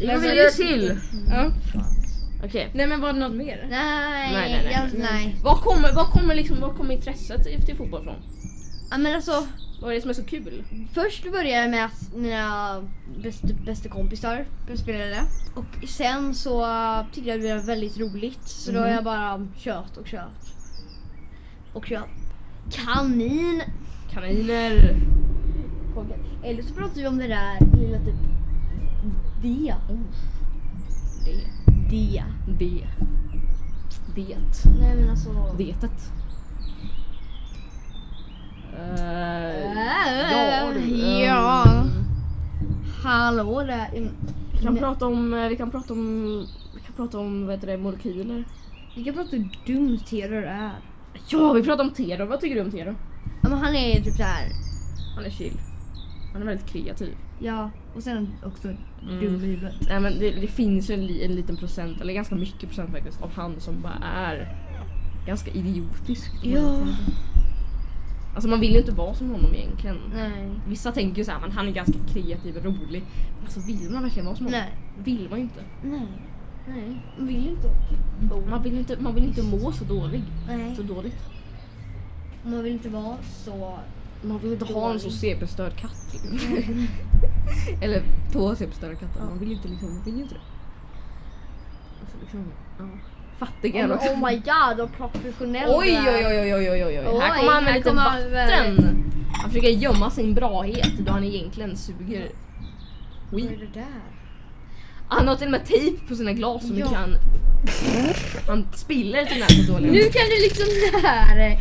Vi 0.00 0.06
går 0.06 0.18
vidare 0.18 0.50
till. 0.50 0.98
Ja. 1.28 1.50
Okej. 2.44 2.70
Nej 2.74 2.86
men 2.86 3.00
var 3.00 3.12
det 3.12 3.18
något 3.18 3.36
mer? 3.36 3.66
Nej, 3.70 4.32
Nej, 4.32 4.32
nej, 4.32 4.60
nej. 4.64 4.72
jag- 4.92 5.00
nej. 5.12 5.36
Vad 5.42 5.60
kommer, 5.60 5.92
vad 5.94 6.06
kommer 6.06 6.34
liksom, 6.34 6.60
vad 6.60 6.76
kommer 6.76 6.94
intresset 6.94 7.66
till 7.66 7.76
fotboll 7.76 8.04
från? 8.04 8.14
Ja, 8.90 8.98
men 8.98 9.14
alltså, 9.14 9.46
Vad 9.80 9.90
är 9.90 9.94
det 9.94 10.00
som 10.00 10.10
är 10.10 10.14
så 10.14 10.24
kul? 10.24 10.64
först 10.92 11.22
började 11.32 11.48
jag 11.50 11.70
med 11.70 11.84
att 11.84 12.14
mina 12.14 12.82
bästa, 13.22 13.48
bästa 13.66 13.88
kompisar 13.88 14.46
spelade. 14.74 15.22
Och 15.54 15.88
sen 15.88 16.34
så 16.34 16.66
tyckte 17.12 17.30
jag 17.30 17.40
det 17.40 17.54
var 17.54 17.62
väldigt 17.62 17.98
roligt. 17.98 18.48
Så 18.48 18.72
då 18.72 18.78
har 18.78 18.88
jag 18.88 19.04
bara 19.04 19.46
kört 19.58 19.96
och 19.96 20.06
kört. 20.06 20.52
Och 21.72 21.84
kört. 21.86 22.08
Kanin. 22.70 23.62
Kaniner. 24.10 24.96
Eller 26.44 26.62
så 26.62 26.74
pratar 26.74 26.94
vi 26.94 27.06
om 27.06 27.18
det 27.18 27.28
där 27.28 27.76
lilla 27.76 27.98
typ 27.98 28.14
det. 29.42 29.74
Det. 31.24 31.44
Det. 31.90 32.24
Det. 32.58 32.86
Det. 34.14 34.36
Nej 34.80 34.96
men 34.96 35.10
alltså. 35.10 35.54
Detet. 35.58 36.12
Uh, 38.74 39.56
Ja, 40.32 40.72
du. 40.74 40.96
ja. 41.24 41.64
ehm, 41.66 41.90
Hallå 43.06 43.62
där. 43.62 43.88
Mm. 43.94 44.08
Vi 44.52 44.58
kan 44.58 44.76
prata 44.76 45.06
om, 45.06 45.34
eh, 45.34 45.48
vi 45.48 45.56
kan 45.56 45.70
prata 45.70 45.92
om, 45.92 46.46
vi 46.74 46.80
kan 46.80 46.92
prata 46.96 47.18
om 47.18 47.46
vad 47.46 47.54
heter 47.54 47.66
det, 47.66 47.76
molekyler. 47.76 48.44
Vi 48.96 49.04
kan 49.04 49.14
prata 49.14 49.36
hur 49.36 49.48
dum 49.66 49.98
Theodor 49.98 50.42
är. 50.42 50.70
Ja, 51.28 51.52
vi 51.52 51.62
pratar 51.62 51.84
om 51.84 51.90
Tero. 51.90 52.26
Vad 52.26 52.40
tycker 52.40 52.54
du 52.54 52.60
om 52.60 52.70
Tero? 52.70 52.94
Ja, 53.42 53.48
men 53.48 53.58
han 53.58 53.74
är 53.74 53.94
typ 54.00 54.14
så 54.14 54.22
här. 54.22 54.48
Han 55.16 55.24
är 55.24 55.30
chill. 55.30 55.56
Han 56.32 56.42
är 56.42 56.46
väldigt 56.46 56.66
kreativ. 56.66 57.14
Ja, 57.38 57.70
och 57.94 58.02
sen 58.02 58.28
också 58.44 58.68
Mm. 58.68 59.20
dum 59.20 59.34
i 59.34 59.46
huvudet. 59.46 59.74
Nej 59.88 60.00
men 60.00 60.18
det, 60.18 60.30
det 60.30 60.46
finns 60.46 60.90
ju 60.90 60.94
en, 60.94 61.06
li, 61.06 61.24
en 61.24 61.32
liten 61.34 61.56
procent, 61.56 62.00
eller 62.00 62.12
ganska 62.12 62.34
mycket 62.34 62.68
procent 62.68 62.90
faktiskt, 62.90 63.22
av 63.22 63.30
han 63.34 63.60
som 63.60 63.74
bara 63.82 64.04
är 64.16 64.56
ganska 65.26 65.50
idiotisk. 65.50 66.30
Ja. 66.42 66.86
Alltså 68.36 68.48
man 68.48 68.60
vill 68.60 68.72
ju 68.72 68.78
inte 68.78 68.92
vara 68.92 69.14
som 69.14 69.30
honom 69.30 69.54
egentligen. 69.54 69.96
Nej. 70.14 70.50
Vissa 70.68 70.92
tänker 70.92 71.18
ju 71.18 71.24
såhär, 71.24 71.40
men 71.40 71.52
han 71.52 71.68
är 71.68 71.72
ganska 71.72 71.98
kreativ 72.12 72.56
och 72.56 72.64
rolig. 72.64 73.04
Men 73.36 73.44
alltså 73.44 73.60
vill 73.60 73.90
man 73.90 74.02
verkligen 74.02 74.26
vara 74.26 74.36
som 74.36 74.46
honom? 74.46 74.60
Nej. 74.60 74.74
Vill 75.04 75.26
man 75.30 75.38
ju 75.38 75.44
inte. 75.44 75.60
Nej. 75.82 76.06
Nej. 76.68 77.02
Man 77.18 77.26
vill 77.26 77.48
inte. 77.48 77.70
Man 78.50 78.62
vill 78.62 78.78
inte, 78.78 78.96
man 79.00 79.14
vill 79.14 79.24
inte 79.24 79.42
må 79.42 79.72
så 79.72 79.84
dålig. 79.84 80.22
Nej. 80.46 80.76
Så 80.76 80.82
dåligt. 80.82 81.16
Man 82.42 82.62
vill 82.62 82.72
inte 82.72 82.88
vara 82.88 83.16
så... 83.22 83.78
Man 84.22 84.38
vill 84.38 84.52
inte 84.52 84.64
ha 84.64 84.92
en 84.92 85.00
så 85.00 85.06
Dålig. 85.06 85.20
CP-störd 85.20 85.76
katt. 85.76 86.12
Liksom. 86.12 86.86
Eller 87.82 88.02
två 88.32 88.54
CP-störda 88.54 88.94
katter. 88.94 89.24
Man 89.24 89.38
vill 89.38 89.48
ju 89.48 89.54
inte 89.54 89.68
liksom, 89.68 89.94
man 89.94 90.04
vill 90.04 90.16
ju 90.16 90.22
inte 90.22 90.34
det. 90.34 90.40
Alltså 92.00 92.16
liksom, 92.20 92.44
ja. 92.78 92.84
Fattig 93.38 93.74
Oh, 93.74 93.90
också. 93.92 94.08
oh 94.08 94.28
my 94.30 94.36
god, 94.36 94.78
vad 94.78 94.96
professionell 94.96 95.68
Oj 95.68 95.98
oj 96.08 96.26
oj 96.26 96.36
oj 96.36 96.54
oj 96.54 96.70
oj 96.70 96.84
oj. 96.84 97.06
Oj, 97.08 97.20
Här 97.20 97.38
kommer 97.38 97.52
han 97.52 97.64
med 97.64 97.74
lite 97.74 97.92
med- 97.92 98.04
vatten. 98.04 99.04
Han 99.32 99.50
försöker 99.50 99.68
gömma 99.68 100.10
sin 100.10 100.34
brahet 100.34 100.98
då 100.98 101.12
han 101.12 101.24
egentligen 101.24 101.76
suger 101.76 102.28
Vad 103.30 103.40
är 103.40 103.48
det 103.48 103.80
där? 103.80 104.00
Han 105.08 105.28
har 105.28 105.36
till 105.36 105.46
och 105.46 105.50
med 105.50 105.64
tejp 105.66 106.06
på 106.08 106.14
sina 106.14 106.32
glas 106.32 106.66
som 106.66 106.78
Ja. 106.78 106.86
kan... 106.88 107.14
Han 108.46 108.66
spiller 108.74 109.24
till 109.24 109.34
den 109.34 109.42
här 109.42 109.48
så 109.66 109.72
dåliga. 109.72 109.92
Nu 109.92 109.98
kan 110.00 110.22
du 110.30 110.42
liksom 110.42 111.00
här 111.02 111.38
eh, 111.50 111.58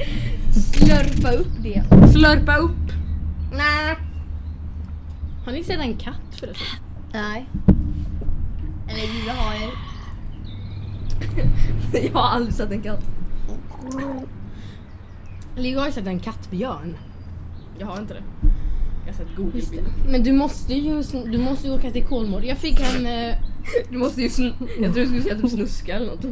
slurpa 0.73 1.31
upp 1.31 1.51
det. 1.63 1.83
Slurpa 2.11 2.57
upp. 2.57 2.91
Nej. 3.53 3.95
Har 5.45 5.51
ni 5.51 5.63
sett 5.63 5.79
en 5.79 5.97
katt 5.97 6.39
förresten? 6.39 6.67
Nej. 7.13 7.45
Eller 8.89 9.25
det 9.25 9.31
har 9.31 9.53
jag. 11.93 12.11
Har 12.13 12.29
aldrig 12.29 12.55
sett 12.55 12.71
en 12.71 12.81
katt. 12.81 13.03
Eller 15.57 15.69
jag 15.69 15.79
har 15.79 15.85
ju 15.87 15.91
sett 15.93 16.07
en 16.07 16.19
kattbjörn. 16.19 16.97
Jag 17.79 17.87
har 17.87 17.99
inte 17.99 18.13
det. 18.13 18.23
Jag 19.05 19.13
har 19.13 19.17
sett 19.17 19.27
Just 19.27 19.37
Google-bild. 19.71 19.83
det. 20.05 20.11
Men 20.11 20.23
du 20.23 20.31
måste 20.31 20.73
ju, 20.73 21.03
du 21.25 21.37
måste 21.37 21.67
ju 21.67 21.73
åka 21.73 21.91
till 21.91 22.05
Kolmård. 22.05 22.43
Jag 22.43 22.57
fick 22.57 22.79
en... 22.79 23.05
Eh, 23.05 23.35
Du 23.89 23.97
måste 23.97 24.21
ju 24.21 24.27
sn- 24.27 24.53
Jag 24.81 24.93
tror 24.93 25.03
du 25.03 25.05
skulle 25.05 25.21
säga 25.21 25.35
typ 25.41 25.49
snuska 25.51 25.95
eller 25.95 26.05
något. 26.05 26.25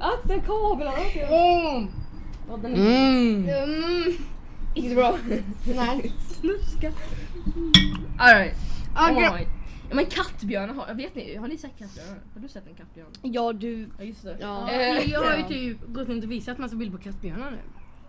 Akta 0.00 0.38
kablarna! 0.40 0.92
mm. 2.64 3.48
Mm. 3.48 3.48
Inte 4.74 4.94
bra. 4.94 5.18
Nej. 5.76 6.12
Snuska. 6.40 6.92
Alright. 8.18 8.54
Okej. 8.92 9.24
Alright. 9.26 9.48
Ja, 9.88 9.94
men 9.96 10.06
kattbjörnar, 10.06 10.74
har, 10.74 10.94
vet 10.94 11.14
ni, 11.14 11.36
har 11.36 11.48
ni 11.48 11.58
sett 11.58 11.78
kattbjörnar? 11.78 12.18
Har 12.34 12.40
du 12.40 12.48
sett 12.48 12.66
en 12.66 12.74
kattbjörn? 12.74 13.08
Ja, 13.22 13.52
du. 13.52 13.88
Ja 13.98 14.04
just 14.04 14.22
det. 14.22 14.36
Ja. 14.40 14.70
Eh, 14.70 15.10
Jag 15.10 15.20
har 15.24 15.36
ju 15.36 15.42
typ 15.42 15.78
gått 15.86 16.08
runt 16.08 16.24
och 16.24 16.30
visat 16.30 16.58
massa 16.58 16.76
bilder 16.76 16.98
på 16.98 17.04
kattbjörnar 17.04 17.50
nu. 17.50 17.58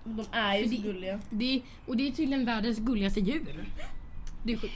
De 0.04 0.26
är 0.32 0.58
ju 0.58 0.64
så 0.64 0.70
det- 0.70 0.78
gulliga. 0.78 1.20
Det, 1.30 1.62
och 1.88 1.98
det 1.98 2.08
är 2.08 2.12
tydligen 2.12 2.46
världens 2.46 2.80
gulligaste 2.80 3.20
djur. 3.20 3.66
Det 4.44 4.54
är 4.54 4.58
sjukt. 4.58 4.74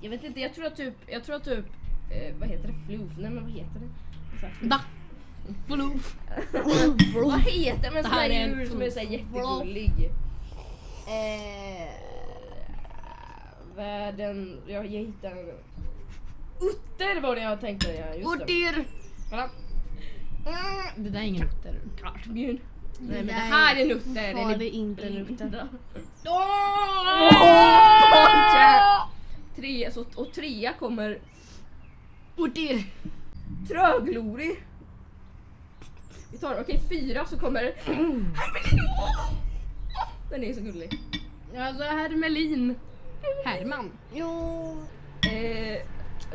Jag 0.00 0.10
vet 0.10 0.24
inte, 0.24 0.40
jag 0.40 0.54
tror 0.54 0.66
att 0.66 0.76
typ, 0.76 0.94
jag 1.06 1.24
tror 1.24 1.36
att 1.36 1.44
typ, 1.44 1.64
eh, 2.10 2.34
vad 2.38 2.48
heter 2.48 2.68
det? 2.68 2.74
Floof? 2.86 3.10
Nej 3.18 3.30
men 3.30 3.42
vad 3.44 3.52
heter 3.52 3.80
det? 3.80 4.68
Da. 4.68 4.80
Floof. 5.66 6.16
Vad 7.14 7.40
heter 7.40 7.82
det? 7.82 7.90
Men 7.94 8.02
sån 8.04 8.12
här 8.12 8.46
djur 8.48 8.66
som 8.66 8.82
är 8.82 8.90
såhär 8.90 9.06
jättegullig. 9.06 10.10
Eh, 11.10 11.88
Världen, 13.76 14.60
jag, 14.66 14.86
jag 14.86 15.00
hittade 15.00 15.34
den. 15.34 15.54
Utter 16.60 17.20
var 17.20 17.36
det 17.36 17.42
jag 17.42 17.60
tänkte, 17.60 17.88
ja 17.92 18.14
just 18.14 18.38
det. 18.38 18.44
Otter. 18.44 18.84
Kolla. 19.30 19.50
Det 20.96 21.10
där 21.10 21.20
är 21.20 21.24
ingen 21.24 21.46
otter. 21.48 21.80
Kattbjörn. 22.02 22.58
Nej 23.00 23.16
men 23.16 23.26
det 23.26 23.32
här 23.32 23.76
är 23.76 23.80
en 23.84 23.90
utter. 23.90 24.14
Den 24.34 24.36
var 24.36 24.52
är 24.52 24.56
det 24.58 24.68
inte 24.68 25.02
en 25.02 25.16
utter. 25.16 25.34
blinda. 25.34 25.68
Åh! 27.30 27.30
Tre, 29.56 29.90
så, 29.92 30.04
och 30.14 30.32
trea 30.32 30.72
kommer 30.72 31.18
Otter. 32.36 32.84
tröglorig. 33.68 34.64
Vi 36.32 36.38
tar, 36.38 36.60
okej 36.60 36.80
fyra 36.88 37.24
så 37.24 37.38
kommer 37.38 37.72
Hermelino! 37.84 39.39
Den 40.30 40.44
är 40.44 40.54
så 40.54 40.60
gullig. 40.60 40.98
Alltså 41.58 41.82
Hermelin. 41.84 42.74
Herman. 43.44 43.90
Jo. 44.14 44.76
Eh, 45.22 45.82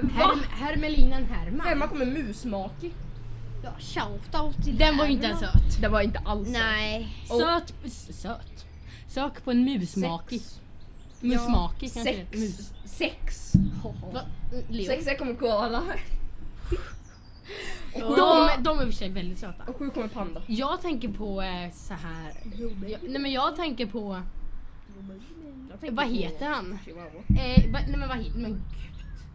va? 0.01 0.09
Herm, 0.13 0.39
Hermelinen 0.49 1.25
Herman. 1.25 1.65
Femma 1.67 1.87
kommer 1.87 2.05
musmaki. 2.05 2.91
Ja, 3.63 3.71
shoutout 3.79 4.63
till 4.63 4.77
Den 4.77 4.97
var 4.97 5.05
ju 5.05 5.11
inte 5.11 5.25
ens 5.27 5.39
söt. 5.39 5.81
Det 5.81 5.87
var 5.87 6.01
inte 6.01 6.19
alls 6.19 6.49
Nej. 6.49 7.07
Söt. 7.27 7.73
s- 7.85 8.21
Söt. 8.21 8.65
Sök 9.07 9.43
på 9.43 9.51
en 9.51 9.63
musmaki. 9.63 10.39
Sex. 10.39 10.59
Musmaki 11.21 11.89
kanske 11.89 12.13
Sex. 12.13 12.31
Mus. 12.39 12.73
Sex. 12.85 13.53
Va? 14.13 14.21
Leo? 14.69 14.85
Sexa 14.85 15.15
kommer 15.15 15.33
koala. 15.35 15.83
De, 17.99 18.49
de 18.63 18.77
är 18.79 18.81
i 18.81 18.85
och 18.85 18.89
för 18.89 18.91
sig 18.97 19.09
väldigt 19.09 19.39
söta. 19.39 19.63
Och 19.67 19.75
sju 19.77 19.89
kommer 19.89 20.07
panda. 20.07 20.41
Jag 20.47 20.81
tänker 20.81 21.09
på 21.09 21.41
eh, 21.41 21.71
så 21.73 21.93
här. 21.93 22.33
Jag, 22.89 22.99
nej 23.09 23.21
men 23.21 23.31
jag 23.31 23.55
tänker 23.55 23.85
på, 23.85 24.21
Jag 25.69 25.79
tänker 25.79 25.95
vad 25.95 26.05
på 26.05 26.11
heter 26.11 26.45
han? 26.49 26.79
Chihuahua. 26.85 27.09
Eh, 27.29 27.71
va, 27.71 27.79
nej 27.87 27.97
men 27.97 28.09
vad 28.09 28.17
heter 28.17 28.39
men, 28.39 28.61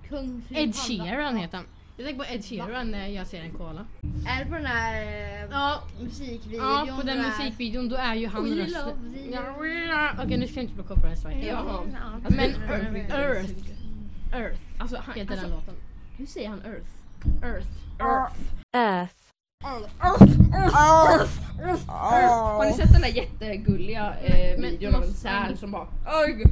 Kung 0.08 0.42
Fu 0.48 0.54
Ed 0.54 0.74
Panda. 0.74 1.04
Sheeran 1.04 1.36
heter 1.36 1.56
han. 1.56 1.66
Jag 1.96 2.06
tänker 2.06 2.24
på 2.24 2.30
Ed 2.34 2.44
Sheeran 2.44 2.90
när 2.90 3.06
jag 3.06 3.26
ser 3.26 3.40
en 3.40 3.50
koala. 3.50 3.84
Är 4.28 4.44
det 4.44 4.50
på 4.50 4.56
den 4.56 4.66
här 4.66 5.02
eh, 5.02 5.48
Ja, 5.50 5.82
musikvideon? 6.00 6.64
ja 6.64 6.96
på 7.00 7.06
den 7.06 7.16
där- 7.16 7.24
musikvideon 7.38 7.88
då 7.88 7.96
är 7.96 8.14
ju 8.14 8.26
han 8.28 8.44
We 8.44 8.50
rösten. 8.50 9.14
the- 9.14 9.30
Ja, 9.32 9.40
we 9.60 9.68
love- 9.68 10.24
Okej 10.24 10.38
nu 10.38 10.46
ska 10.46 10.56
jag 10.56 10.64
inte 10.64 10.74
bli 10.74 10.84
copyright 10.84 11.18
strike. 11.18 11.46
Jaha. 11.46 11.82
Men 12.28 12.50
Earth. 13.10 13.50
Earth. 14.32 14.60
Alltså, 14.78 14.96
han, 14.96 15.14
Heter 15.14 15.32
alltså, 15.32 15.46
den 15.46 15.56
låten. 15.56 15.74
hur 16.16 16.26
säger 16.26 16.48
han 16.48 16.62
Earth? 16.64 16.90
Earth. 17.42 17.66
Earth. 18.72 19.14
Har 21.88 22.66
ni 22.66 22.72
sett 22.72 22.92
den 22.92 23.00
där 23.00 23.08
jättegulliga 23.08 24.14
eh, 24.22 24.60
videon 24.60 24.94
av 24.94 25.02
en 25.02 25.14
säl 25.14 25.58
som 25.58 25.70
bara 25.70 25.88
Oj! 26.06 26.44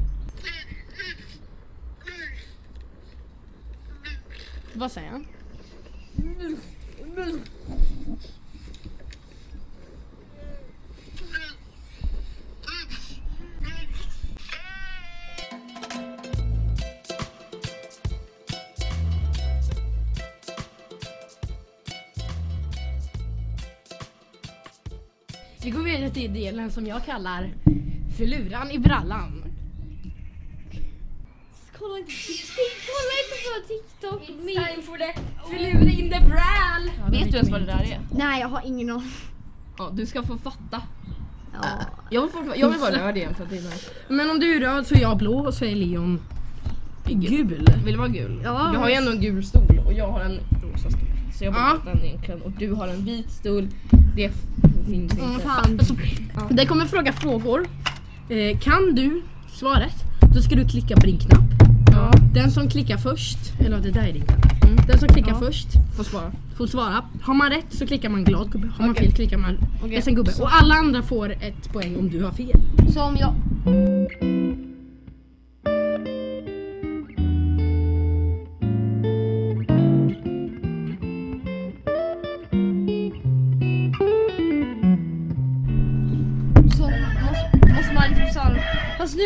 Vad 4.74 4.92
säger 4.92 5.10
han? 5.10 5.26
Vi 25.68 25.72
går 25.72 25.82
vidare 25.82 26.10
till 26.10 26.34
delen 26.34 26.70
som 26.70 26.86
jag 26.86 27.04
kallar 27.04 27.50
filuran 28.16 28.70
i 28.70 28.78
brallan. 28.78 29.44
Kolla 31.78 31.98
inte, 31.98 32.12
kolla 32.88 33.12
inte 33.20 33.36
på 33.44 33.68
TikTok. 33.68 34.22
It's 34.28 34.44
time 34.46 34.82
for 34.82 34.96
the 34.98 35.20
filur 35.50 35.88
in 36.00 36.10
the 36.10 36.20
brall! 36.20 37.10
Vet 37.10 37.30
du 37.30 37.36
ens 37.36 37.50
vad 37.50 37.60
det 37.60 37.66
där 37.66 37.82
är? 37.82 38.00
Nej 38.10 38.40
jag 38.40 38.48
har 38.48 38.62
ingen 38.66 38.90
aning. 38.90 39.10
Ja, 39.78 39.90
du 39.94 40.06
ska 40.06 40.22
få 40.22 40.38
fatta. 40.38 40.82
Ja. 41.52 41.68
Jag 42.10 42.20
vill, 42.20 42.30
fortfarande- 42.30 42.56
jag 42.56 42.68
vill 42.70 42.80
vara 42.80 43.06
röd 43.08 43.16
igen 43.16 43.34
för 43.34 43.44
att 43.44 43.50
det 43.50 43.56
är 43.58 43.62
nice. 43.62 43.90
Men 44.08 44.30
om 44.30 44.40
du 44.40 44.56
är 44.56 44.60
röd 44.60 44.86
så 44.86 44.94
är 44.94 45.00
jag 45.00 45.16
blå 45.18 45.38
och 45.46 45.54
så 45.54 45.64
är 45.64 45.74
Leon 45.74 46.20
gul. 47.06 47.66
Vill 47.84 47.92
du 47.92 47.98
vara 47.98 48.08
gul? 48.08 48.40
Ja. 48.44 48.70
Jag 48.72 48.80
har 48.80 48.88
ju 48.88 48.94
ändå 48.94 49.10
en 49.10 49.20
gul 49.20 49.44
stol 49.44 49.78
och 49.86 49.92
jag 49.92 50.08
har 50.08 50.20
en 50.20 50.40
rosa 50.62 50.90
stol. 50.90 51.08
Så 51.38 51.44
jag 51.44 51.54
Ja. 51.54 51.76
borde 51.84 51.90
ja. 51.90 51.94
den 51.96 52.04
egentligen. 52.08 52.42
Och 52.42 52.50
du 52.50 52.72
har 52.72 52.88
en 52.88 53.04
vit 53.04 53.30
stol. 53.30 53.68
Det 54.18 54.30
finns 54.90 55.12
Mm, 55.12 55.32
inte. 55.32 55.44
fan. 55.44 55.80
Det 56.50 56.66
kommer 56.66 56.84
fråga 56.86 57.12
frågor. 57.12 57.66
Eh, 58.28 58.58
kan 58.58 58.94
du 58.94 59.22
svaret, 59.52 59.94
då 60.34 60.42
ska 60.42 60.54
du 60.56 60.64
klicka 60.68 60.94
på 60.96 61.06
din 61.06 61.18
knapp. 61.18 61.44
Ja. 61.92 62.10
Den 62.34 62.50
som 62.50 62.68
klickar 62.70 62.96
först, 62.96 63.38
eller 63.60 63.80
det 63.80 63.90
där 63.90 64.02
är 64.08 64.12
din 64.12 64.22
knapp. 64.22 64.64
Mm. 64.64 64.76
Den 64.86 64.98
som 64.98 65.08
klickar 65.08 65.30
Ja. 65.30 65.38
först 65.46 65.68
Får 65.96 66.04
svara. 66.04 66.32
får 66.56 66.66
svara. 66.66 67.04
Har 67.22 67.34
man 67.34 67.50
rätt 67.50 67.66
så 67.70 67.86
klickar 67.86 68.08
man 68.08 68.24
glad 68.24 68.50
gubbe. 68.52 68.68
Har 68.76 68.84
man 68.86 68.90
Okej. 68.90 69.04
fel 69.06 69.14
klickar 69.14 69.38
man 69.38 69.58
Okej. 69.82 69.90
ledsen 69.96 70.14
gubbe. 70.14 70.30
Och 70.40 70.54
alla 70.54 70.74
andra 70.74 71.02
får 71.02 71.30
ett 71.32 71.72
poäng 71.72 71.96
om 71.96 72.10
du 72.10 72.24
har 72.24 72.32
fel. 72.32 72.60
Så 72.94 73.02
om 73.02 73.16
jag... 73.16 73.34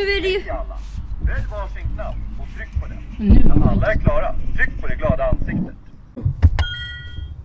är 0.08 0.22
det 0.22 0.28
ju... 0.28 0.38
Välj 1.26 1.46
varsin 1.50 1.88
knapp 1.94 2.16
och 2.40 2.48
tryck 2.56 2.80
på 2.80 2.86
den. 2.88 2.98
Nu 3.18 3.48
har 3.50 3.58
man 3.58 3.68
Alla 3.68 3.92
är 3.92 3.98
klara. 3.98 4.34
Tryck 4.56 4.80
på 4.80 4.86
det 4.86 4.94
glada 4.94 5.24
ansiktet. 5.24 5.76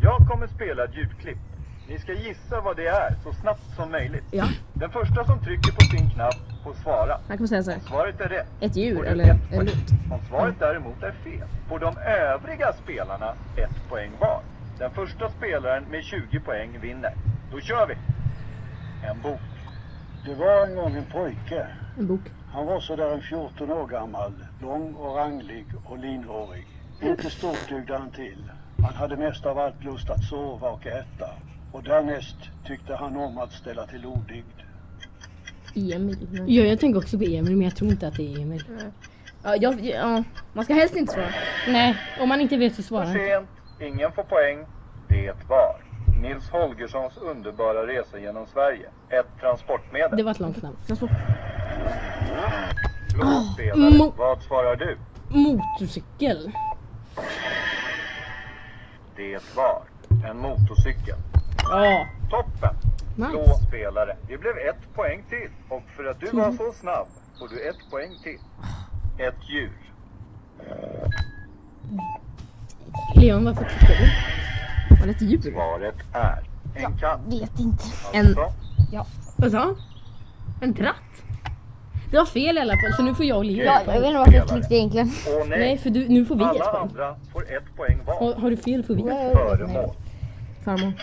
Jag 0.02 0.28
kommer 0.28 0.48
spela 0.48 0.84
ett 0.84 0.96
ljudklipp. 0.96 1.38
Ni 1.90 2.00
ska 2.00 2.14
gissa 2.14 2.62
vad 2.62 2.76
det 2.76 2.88
är 2.88 3.16
så 3.24 3.34
snabbt 3.34 3.76
som 3.76 3.92
möjligt. 3.92 4.24
Ja. 4.32 4.46
Den 4.74 4.90
första 4.90 5.26
som 5.26 5.40
trycker 5.40 5.72
på 5.72 5.82
sin 5.82 6.10
knapp 6.10 6.36
får 6.64 6.74
svara. 6.74 7.20
Jag 7.28 7.38
kommer 7.38 7.48
säga 7.48 7.64
såhär. 7.64 7.80
Svaret 7.80 8.22
är 8.22 8.30
rätt. 8.30 8.48
Ett 8.60 8.76
djur 8.76 9.06
eller 9.06 9.24
ett 9.24 9.52
en 9.52 9.66
lut. 9.66 9.92
Om 10.12 10.20
svaret 10.30 10.56
däremot 10.60 11.04
är 11.04 11.12
fel 11.12 11.48
får 11.70 11.80
de 11.80 11.98
övriga 11.98 12.74
spelarna 12.84 13.34
ett 13.56 13.90
poäng 13.90 14.12
var. 14.20 14.42
Den 14.80 14.92
första 14.92 15.30
spelaren 15.30 15.84
med 15.92 16.04
20 16.04 16.40
poäng 16.40 16.80
vinner. 16.82 17.14
Då 17.52 17.60
kör 17.60 17.88
vi! 17.88 17.94
En 19.08 19.22
bok. 19.22 19.40
Det 20.26 20.36
var 20.36 20.68
en 20.68 20.76
gång 20.76 20.96
en 20.96 21.06
pojke. 21.06 21.68
en 21.98 22.08
bok. 22.08 22.22
Han 22.54 22.66
var 22.66 22.80
sådär 22.80 23.14
en 23.14 23.22
14 23.22 23.72
år 23.72 23.88
gammal, 23.88 24.32
lång 24.62 24.94
och 24.94 25.16
ranglig 25.16 25.66
och 25.86 25.98
linhårig. 25.98 26.66
Inte 27.02 27.30
stort 27.30 27.70
duggde 27.70 27.98
han 27.98 28.12
till. 28.12 28.44
Han 28.84 28.94
hade 28.94 29.18
mest 29.18 29.46
av 29.46 29.60
allt 29.60 29.84
lust 29.84 30.10
att 30.10 30.24
sova 30.24 30.70
och 30.70 30.88
äta. 30.88 31.30
Och 31.72 31.84
därnäst 31.84 32.36
tyckte 32.68 32.96
han 32.96 33.18
om 33.18 33.38
att 33.38 33.52
ställa 33.52 33.88
till 33.88 34.06
odygd. 34.06 34.46
Emil. 35.76 36.44
Ja, 36.48 36.64
jag 36.64 36.80
tänker 36.80 37.00
också 37.00 37.18
på 37.18 37.24
Emil 37.24 37.56
men 37.56 37.62
jag 37.62 37.76
tror 37.76 37.92
inte 37.92 38.08
att 38.08 38.16
det 38.16 38.34
är 38.34 38.40
Emil. 38.42 38.64
Ja, 39.44 39.56
jag, 39.56 39.80
ja, 39.86 40.24
man 40.54 40.64
ska 40.66 40.74
helst 40.74 40.96
inte 40.96 41.14
svara. 41.14 41.30
Nej, 41.68 41.96
om 42.22 42.30
man 42.30 42.42
inte 42.42 42.58
vet 42.58 42.72
så 42.76 42.76
För 42.76 42.84
svarar 42.84 43.06
han. 43.06 43.14
sent. 43.16 43.50
Ingen 43.82 44.12
får 44.12 44.24
poäng. 44.24 44.66
Det 45.08 45.34
var 45.50 45.76
Nils 46.22 46.50
Holgerssons 46.50 47.18
underbara 47.18 47.88
resa 47.88 48.20
genom 48.20 48.46
Sverige. 48.54 48.90
Ett 49.10 49.28
transportmedel. 49.42 50.18
Det 50.18 50.24
var 50.24 50.32
ett 50.32 50.40
långt 50.40 50.62
namn. 50.64 50.76
Blå 53.14 53.42
spelare. 53.54 53.90
mo- 53.90 54.14
Vad 54.18 54.42
svarar 54.42 54.76
du? 54.76 54.98
Motorcykel. 55.30 56.52
Det 59.16 59.40
var 59.56 59.82
en 60.30 60.38
motorcykel. 60.38 61.16
Ja. 61.70 62.08
Toppen! 62.30 62.76
Nice. 63.16 63.54
spelare. 63.68 64.18
Det 64.28 64.38
blev 64.38 64.58
ett 64.58 64.94
poäng 64.96 65.24
till. 65.30 65.50
Och 65.70 65.84
för 65.96 66.06
att 66.06 66.20
du 66.20 66.28
var 66.32 66.52
så 66.52 66.72
snabb 66.74 67.08
får 67.40 67.48
du 67.48 67.70
ett 67.70 67.90
poäng 67.92 68.12
till. 68.24 68.40
Ett 69.28 69.50
djur. 69.50 69.72
Leon, 73.16 73.46
varför 73.46 73.64
klickar 73.66 73.96
du? 73.96 74.37
Det 75.08 75.12
ett 75.14 75.22
djur? 75.22 75.52
Svaret 75.52 75.96
är 76.14 76.44
en 76.76 76.98
katt. 76.98 77.20
Vet 77.28 77.60
inte. 77.60 77.84
Alltså, 78.14 78.54
Vad 79.36 79.52
sa? 79.52 79.76
En 80.62 80.74
tratt? 80.74 80.96
Det 82.12 82.18
var 82.18 82.26
fel 82.26 82.58
i 82.58 82.62
alla 82.62 82.74
fall 82.74 82.94
så 82.98 83.04
nu 83.04 83.16
får 83.16 83.26
jag 83.26 83.38
och 83.38 83.46
Leo 83.46 83.66
Ja, 83.66 83.80
ett 83.80 83.88
jag 83.88 83.94
vet 84.02 84.06
inte 84.08 84.18
varför 84.18 84.34
jag 84.34 84.48
klickade 84.48 84.76
egentligen. 84.76 85.12
åh 85.28 85.48
nej. 85.48 85.60
Nej 85.60 85.78
för 85.78 85.90
du, 85.90 86.08
nu 86.10 86.26
får 86.26 86.36
vi 86.36 86.44
ett 86.44 86.50
Alla 86.50 86.60
poäng. 86.66 86.82
andra 86.82 87.16
får 87.34 87.42
ett 87.44 87.76
poäng 87.76 88.00
var. 88.06 88.14
Har, 88.20 88.34
har 88.42 88.50
du 88.50 88.58
fel 88.58 88.84
får 88.84 88.94
vi 88.96 89.02
ett 89.02 89.08
poäng. 89.08 89.32
Föremål. 89.34 89.94
Farmor. 90.66 90.94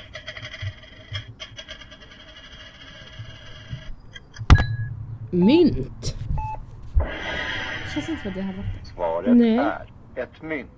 Mynt. 5.30 6.14
Känns 7.94 8.08
inte 8.08 8.22
som 8.22 8.28
att 8.30 8.34
det 8.36 8.42
hade 8.42 8.56
varit 8.58 8.86
Svaret 8.94 9.36
Nej. 9.36 9.58
är 9.58 9.86
ett 10.22 10.42
mynt. 10.42 10.70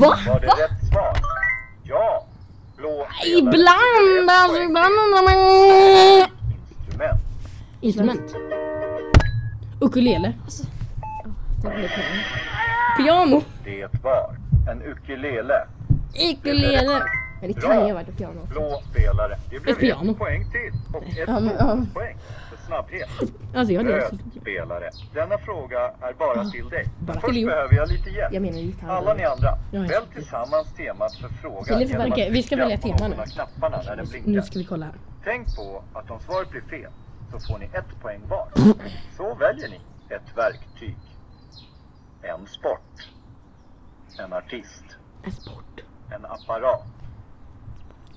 Va? 0.00 0.16
Var 0.28 0.40
det 0.40 0.46
rätt 0.46 0.88
svar? 0.92 1.16
Ja. 1.82 2.26
Blå. 2.76 3.06
Ibland 3.26 4.30
alltså, 4.30 4.62
ibland 4.62 4.94
undrar 5.04 5.22
man... 5.22 5.38
Instrument. 6.80 7.20
Instrument. 7.80 8.34
Ukulele. 9.80 10.32
Det 11.62 11.68
poäng. 11.68 11.88
Piano. 12.96 13.42
Det 13.64 13.88
var 14.02 14.36
en 14.70 14.82
ukulele. 14.82 15.66
Ukulele. 16.32 17.02
Men 17.40 17.52
det 17.52 17.60
kan 17.60 17.70
ju 17.80 17.86
ha 17.86 17.94
varit 17.94 18.08
ett 18.08 18.16
piano. 18.16 18.46
Blå 18.46 18.82
spelare. 18.90 19.38
Det 19.50 19.60
blev 19.60 19.74
Ett 19.74 19.80
piano. 19.80 20.10
ett 20.12 20.18
poäng 20.18 20.50
till. 20.50 20.72
Och 20.96 21.02
ett 21.18 21.28
men, 21.28 21.50
ja. 21.58 21.78
poäng 21.94 22.16
för 22.50 22.66
snabbhet. 22.66 23.08
Alltså 23.54 23.72
jag 23.74 23.88
Röd 23.88 24.18
spelare. 24.40 24.90
Denna 25.14 25.38
fråga 25.38 25.78
är 26.00 26.12
bara 26.12 26.44
till 26.44 26.68
dig. 26.68 26.86
bara 27.00 27.12
till 27.12 27.20
Först 27.20 27.34
Leo. 27.34 27.46
behöver 27.46 27.74
jag 27.76 27.88
lite 27.88 28.10
hjälp. 28.10 28.32
Jag 28.34 28.42
menar 28.42 28.58
gitarr. 28.58 28.88
Alla 28.88 29.14
ni 29.14 29.24
andra, 29.24 29.58
Ja, 29.72 29.80
välj 29.80 30.06
tillsammans 30.14 30.72
temat 30.76 31.14
för 31.16 31.28
frågan 31.28 32.00
att 32.00 32.12
okej, 32.12 32.30
vi 32.30 32.42
ska 32.42 32.56
välja 32.56 32.78
tema 32.78 33.08
nu. 33.08 33.16
knapparna 33.32 33.82
när 33.86 33.96
den 33.96 34.04
Nu 34.12 34.20
blinkar. 34.22 34.42
ska 34.42 34.58
vi 34.58 34.64
kolla 34.64 34.86
här. 34.86 34.94
Tänk 35.24 35.56
på 35.56 35.82
att 35.92 36.10
om 36.10 36.20
svaret 36.20 36.50
blir 36.50 36.60
fel 36.60 36.90
så 37.32 37.40
får 37.40 37.58
ni 37.58 37.64
ett 37.64 38.00
poäng 38.02 38.20
var. 38.28 38.48
Så 39.16 39.34
väljer 39.34 39.68
ni 39.68 39.80
ett 40.08 40.36
verktyg, 40.36 40.96
en 42.22 42.46
sport, 42.46 43.08
en 44.18 44.32
artist, 44.32 44.84
En 45.24 45.32
sport. 45.32 45.80
en 46.10 46.24
apparat, 46.24 46.84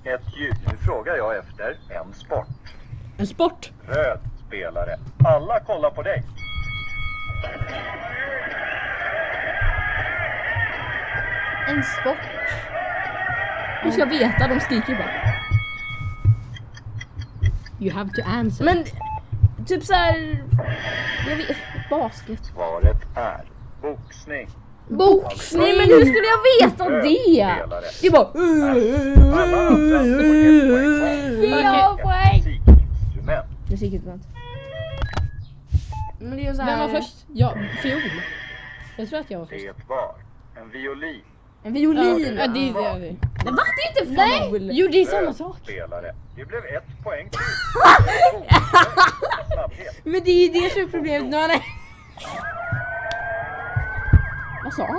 ett 0.04 0.36
ljud. 0.36 0.54
Nu 0.66 0.76
frågar 0.76 1.16
jag 1.16 1.38
efter 1.38 1.76
en 1.88 2.14
sport. 2.14 2.48
En 3.18 3.26
sport. 3.26 3.70
Röd 3.86 4.20
spelare. 4.46 4.98
Alla 5.24 5.60
kollar 5.60 5.90
på 5.90 6.02
dig. 6.02 6.22
En 11.68 11.82
sport. 11.82 12.26
Hur 13.82 13.90
ska 13.90 14.00
jag 14.00 14.08
veta? 14.08 14.48
De 14.48 14.60
skriker 14.60 14.94
bara. 14.94 15.30
You 17.80 17.94
have 17.94 18.10
to 18.10 18.22
answer. 18.26 18.64
Men 18.64 18.84
typ 19.66 19.84
så 19.84 19.94
här. 19.94 20.42
Jag 21.28 21.36
vet, 21.36 21.56
basket. 21.90 22.44
Svaret 22.44 23.16
är 23.16 23.44
boxning. 23.82 24.48
Boxning! 24.90 25.76
Men 25.76 25.88
hur 25.88 26.00
skulle 26.00 26.26
jag 26.26 26.42
veta 26.60 26.90
Röd 26.90 27.04
det? 27.04 27.84
Det 28.00 28.06
är 28.06 28.10
bara... 28.10 28.32
Får 31.50 31.96
ett 31.96 32.02
poäng 32.02 32.60
musikinstrument. 33.20 33.46
Musikinstrument. 33.70 34.22
Men 36.20 36.36
det 36.36 36.46
är 36.46 36.52
Vem 36.54 36.78
var 36.78 36.88
först? 36.88 37.16
Ja, 37.32 37.54
fiol. 37.82 38.00
Jag 38.96 39.08
tror 39.08 39.20
att 39.20 39.30
jag 39.30 39.38
var 39.38 39.46
först. 39.46 39.64
Det 39.64 39.88
var 39.88 40.14
En 40.56 40.70
violin. 40.70 41.22
En 41.62 41.72
violin. 41.72 42.36
Ja, 42.38 42.46
det, 42.46 42.54
det, 42.54 42.98
det. 42.98 43.16
Men 43.44 43.54
va? 43.54 43.62
Det 43.76 43.82
är 43.82 44.04
inte 44.04 44.22
ful! 44.50 44.70
Jo, 44.72 44.88
det 44.92 45.00
är 45.02 45.06
samma 45.06 45.32
sak. 45.32 45.56
spelare. 45.62 46.14
Det 46.36 46.44
blev 46.44 46.64
ett 46.64 47.04
poäng 47.04 47.30
till. 47.30 47.40
Men 50.12 50.24
det 50.24 50.30
är 50.30 50.46
ju 50.46 50.60
det 50.60 50.70
som 50.72 50.82
är 50.82 50.86
problemet. 50.86 51.30
Nu 51.30 51.36
har 51.36 51.48
han 51.48 51.60
Vad 54.70 54.74
sa 54.76 54.86
han? 54.86 54.98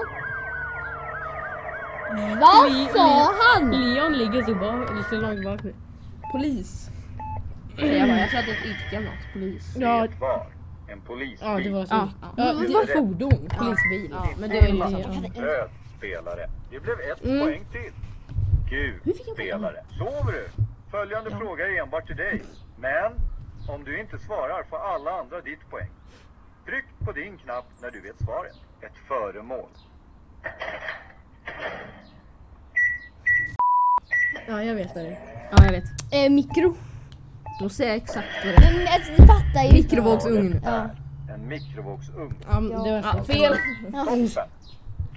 Vad 2.40 2.72
sa 2.92 3.34
han? 3.42 3.72
Leon 3.72 4.14
ligger 4.14 4.44
så 4.44 4.56
bak, 4.56 4.90
så 5.10 5.16
långt 5.16 5.44
bak 5.44 5.64
nu. 5.64 5.74
Polis. 6.32 6.90
Säger 7.76 8.00
jag 8.00 8.08
bara. 8.10 8.20
Jag 8.20 8.30
tror 8.30 8.40
att 8.40 8.46
det 8.46 8.52
är 8.52 8.56
ett 8.56 8.66
yrke 8.66 8.96
eller 8.96 9.06
något. 9.08 9.34
Polis. 9.34 9.76
Ja, 9.78 10.08
Det 10.08 10.20
var 10.20 10.48
en 10.88 11.02
polisbil. 11.02 11.40
ja 11.50 11.58
det 11.64 11.70
var 11.70 11.86
så. 11.86 11.94
Ja, 11.96 12.10
Ja, 12.22 12.28
ja. 12.38 12.54
det 12.54 12.74
var 12.74 12.86
fordon, 12.96 13.50
polisbil. 13.58 14.10
Ja, 14.12 14.28
men 14.40 14.50
det 14.50 14.60
var 14.62 14.68
ju 14.90 15.04
sak. 15.04 15.32
ja. 15.36 15.42
Röd 15.42 15.70
spelare. 15.98 16.50
Det 16.72 16.80
blev 16.80 17.00
ett 17.00 17.26
Mm. 17.26 17.40
poäng 17.46 17.66
till. 17.72 17.92
Gul 18.70 19.00
spelare. 19.34 19.84
Sover 19.98 20.32
du? 20.32 20.48
Följande 20.92 21.30
fråga 21.32 21.68
är 21.68 21.82
enbart 21.84 22.08
till 22.08 22.16
dig. 22.16 22.42
Men 22.80 23.12
om 23.70 23.84
du 23.84 24.00
inte 24.00 24.18
svarar 24.18 24.64
får 24.70 24.78
alla 24.78 25.12
andra 25.20 25.42
ditt 25.42 25.70
poäng. 25.70 25.90
Tryck 26.65 26.86
på 27.06 27.12
din 27.12 27.38
knapp 27.38 27.65
när 27.82 27.91
du 27.91 28.02
vet 28.02 28.19
svaret. 28.24 28.56
Ett 28.82 28.97
föremål. 29.08 29.69
Ja, 34.47 34.63
jag 34.63 34.76
vet 34.76 34.95
vad 34.95 35.04
det 35.04 35.10
är. 35.10 35.47
Ja, 35.52 35.65
jag 35.65 35.71
vet. 35.71 35.84
Eh, 36.12 36.30
mikro. 36.32 36.76
Då 37.60 37.69
säger 37.69 37.89
jag 37.91 37.97
exakt 37.97 38.28
vad 38.45 38.54
det 38.56 38.67
är. 38.67 38.74
Men 38.74 38.88
alltså, 38.88 39.12
du 39.17 39.28
fattar 39.28 39.63
ju. 39.63 39.74
Mikrovågsugn. 39.74 40.62
Ja. 40.65 40.89
En 41.34 41.47
mikrovågsugn. 41.47 42.36
Ja, 42.50 42.60
men 42.60 42.84
det 42.84 42.91
var 42.91 42.97
Ja, 43.17 43.24
fel. 43.24 43.56
Toppen. 43.91 44.30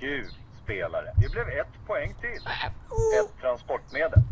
Gul 0.01 0.27
spelare. 0.65 1.05
Det 1.17 1.29
blev 1.33 1.49
ett 1.49 1.87
poäng 1.87 2.15
till. 2.21 2.31
Ett 3.21 3.41
transportmedel. 3.41 4.23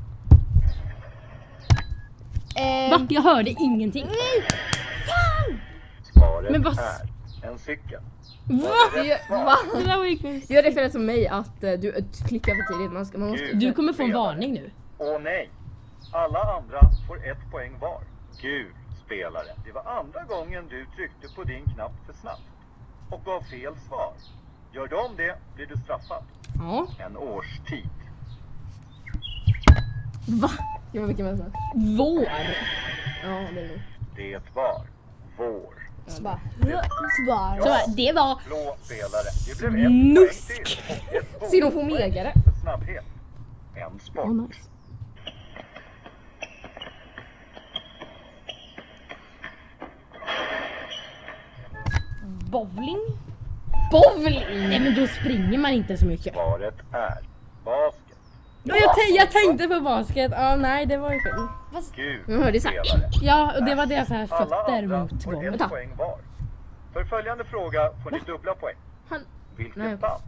Eh, 2.56 2.90
Va? 2.90 3.06
Jag 3.10 3.22
hörde 3.22 3.50
ingenting. 3.50 4.06
Svaret 6.42 6.52
Men 6.52 6.62
vad- 6.62 7.52
en 7.52 7.58
cykel. 7.58 8.00
Va? 8.48 8.74
Det 8.94 9.20
Va? 9.30 9.56
Det 9.74 9.84
där 9.84 9.96
var 9.96 10.04
ju 10.04 10.18
konstigt. 10.18 10.92
Som 10.92 11.06
mig 11.06 11.28
att 11.28 11.64
eh, 11.64 11.72
du 11.72 11.88
eh, 11.96 12.04
klickar 12.28 12.54
för 12.54 12.72
tidigt. 12.78 12.92
Man 12.92 13.06
ska, 13.06 13.18
man 13.18 13.30
måste... 13.30 13.52
Du 13.52 13.72
kommer 13.72 13.92
få 13.92 14.02
en 14.02 14.12
varning 14.12 14.52
nu. 14.52 14.70
Åh 14.98 15.18
nej! 15.20 15.50
Alla 16.12 16.38
andra 16.38 16.80
får 17.08 17.16
ett 17.30 17.50
poäng 17.50 17.78
var. 17.80 18.00
Gul 18.40 18.72
spelare. 19.06 19.46
Det 19.64 19.72
var 19.72 19.84
andra 19.84 20.24
gången 20.24 20.68
du 20.68 20.86
tryckte 20.96 21.34
på 21.36 21.44
din 21.44 21.64
knapp 21.74 21.92
för 22.06 22.12
snabbt 22.12 22.42
och 23.10 23.24
gav 23.24 23.40
fel 23.42 23.74
svar. 23.88 24.12
Gör 24.72 24.86
du 24.86 24.96
om 24.96 25.16
det 25.16 25.36
blir 25.54 25.66
du 25.66 25.76
straffad. 25.76 26.24
Ja. 26.58 26.86
En 26.98 27.16
årstid. 27.16 27.88
Va? 30.26 30.50
Vilken 30.92 31.26
var 31.26 31.32
det? 31.32 31.52
Vår. 31.98 32.24
Ja, 33.22 33.28
det 33.54 33.60
är 33.60 33.68
det. 33.68 33.80
Det 34.16 34.40
var 34.54 34.86
vår. 35.38 35.81
Så 36.16 36.22
bara. 36.22 36.40
Så 37.16 37.26
bara. 37.26 37.56
Så 37.56 37.64
bara, 37.68 37.86
det 37.96 38.12
var 38.12 38.38
Blå 38.46 38.76
spelare. 38.82 39.28
Det 39.48 39.58
blev 39.58 39.70
ett 39.70 39.74
poäng 39.74 40.14
Nusk. 40.14 40.46
till 40.46 40.86
och 40.88 41.14
ett 41.16 41.40
bonus- 41.40 41.50
Xenofomegare. 41.50 42.32
snabbhet. 42.62 43.04
En 43.74 44.00
sport. 44.00 44.24
Oh, 44.26 44.32
nice. 44.34 44.58
Bowling. 52.50 53.00
Bowling! 53.90 54.68
Nej 54.68 54.80
men 54.80 54.94
då 54.94 55.06
springer 55.06 55.58
man 55.58 55.70
inte 55.72 55.96
så 55.96 56.06
mycket. 56.06 56.34
Svaret 56.34 56.74
är 56.92 57.18
basket. 57.64 58.01
Ja, 58.64 58.74
jag, 58.76 58.90
jag 59.16 59.30
tänkte 59.30 59.68
på 59.68 59.80
basket. 59.80 60.32
Ja, 60.36 60.56
nej 60.56 60.86
det 60.86 60.96
var 60.96 61.12
ju 61.12 61.20
fel. 61.20 61.32
Gul 61.96 62.20
Jag 62.26 62.38
hörde 62.38 62.60
så 62.60 62.68
här. 62.68 62.84
spelare. 62.84 63.10
Ja, 63.22 63.52
och 63.58 63.64
det 63.64 63.74
var 63.74 63.86
deras 63.86 64.08
här 64.08 64.28
Alla 64.30 64.46
fötter 64.46 64.82
andra 64.82 64.98
mot 64.98 65.22
får 65.24 65.32
golvet. 65.32 65.60
ett 65.60 65.68
poäng 65.68 65.90
var. 65.98 66.18
För 66.92 67.04
följande 67.04 67.44
fråga 67.44 67.90
får 68.02 68.10
ni 68.10 68.18
dubbla 68.26 68.54
poäng. 68.54 68.76
Han- 69.08 69.20
Vilket 69.56 69.76
Nej. 69.76 69.96
band? 69.96 70.22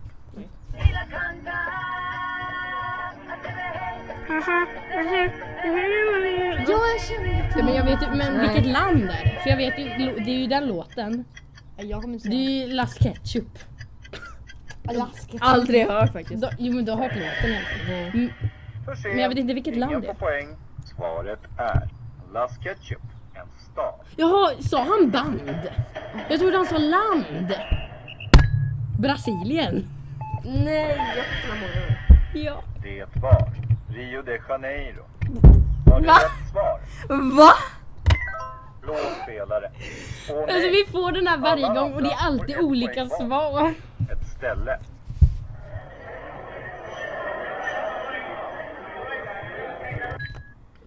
Ja, 6.69 6.81
jag 6.95 7.01
kände 7.01 7.51
Ja, 7.57 7.65
men 7.65 7.75
jag 7.75 7.85
vet 7.85 8.03
ju, 8.03 8.07
men 8.17 8.37
Nej. 8.37 8.49
vilket 8.49 8.73
land 8.73 9.03
är 9.03 9.25
det? 9.25 9.39
För 9.43 9.51
jag 9.51 9.57
vet 9.57 9.79
ju, 9.79 9.85
det 10.25 10.31
är 10.31 10.39
ju 10.39 10.47
den 10.47 10.67
låten. 10.67 11.25
Jag 11.77 12.03
kommer 12.03 12.15
inte 12.15 12.29
Det 12.29 12.35
är 12.35 12.67
ju 12.67 12.73
Las 12.75 12.95
Ketchup. 12.99 13.59
Alaska. 14.89 15.39
Aldrig 15.41 15.87
hört 15.87 16.13
faktiskt. 16.13 16.43
Då, 16.43 16.49
jo 16.59 16.73
men 16.75 16.85
du 16.85 16.93
har 16.93 16.99
hört 16.99 17.13
låten 17.13 17.51
i 17.51 17.57
alla 17.57 17.67
fall. 17.67 18.21
Mm. 18.21 18.31
Men 19.05 19.19
jag 19.19 19.29
vet 19.29 19.39
inte 19.39 19.55
vilket 19.55 19.77
land 19.77 20.03
det 20.03 20.09
är. 20.09 20.15
poäng. 20.15 20.49
Svaret 20.97 21.41
är 21.59 21.89
Las 22.33 22.59
Ketchup. 22.63 23.03
En 23.35 23.47
stad. 23.73 23.95
Jaha, 24.17 24.51
sa 24.61 24.79
han 24.85 25.11
band? 25.11 25.59
Jag 26.31 26.41
trodde 26.41 26.57
han 26.57 26.67
sa 26.67 26.79
land. 26.79 27.55
Brasilien. 28.99 29.87
Nej, 30.45 30.89
jättemånga. 31.17 31.97
Ja. 32.35 32.63
Det 32.83 33.21
var 33.23 33.53
Rio 33.95 34.23
de 34.23 34.39
Janeiro. 34.49 35.05
Var 35.87 36.01
det 36.01 36.07
Va? 36.07 36.15
rätt 36.15 36.51
svar? 36.51 36.81
Va? 37.37 37.51
Blå 38.83 38.95
spelare. 39.23 39.71
Åh 40.31 40.39
Alltså 40.55 40.69
vi 40.69 40.85
får 40.93 41.13
den 41.13 41.27
här 41.27 41.39
varje 41.39 41.69
gång 41.69 41.95
och 41.95 42.03
det 42.03 42.09
är 42.11 42.27
alltid 42.27 42.57
olika 42.59 43.07
svar. 43.07 43.75
Ställe. 44.37 44.79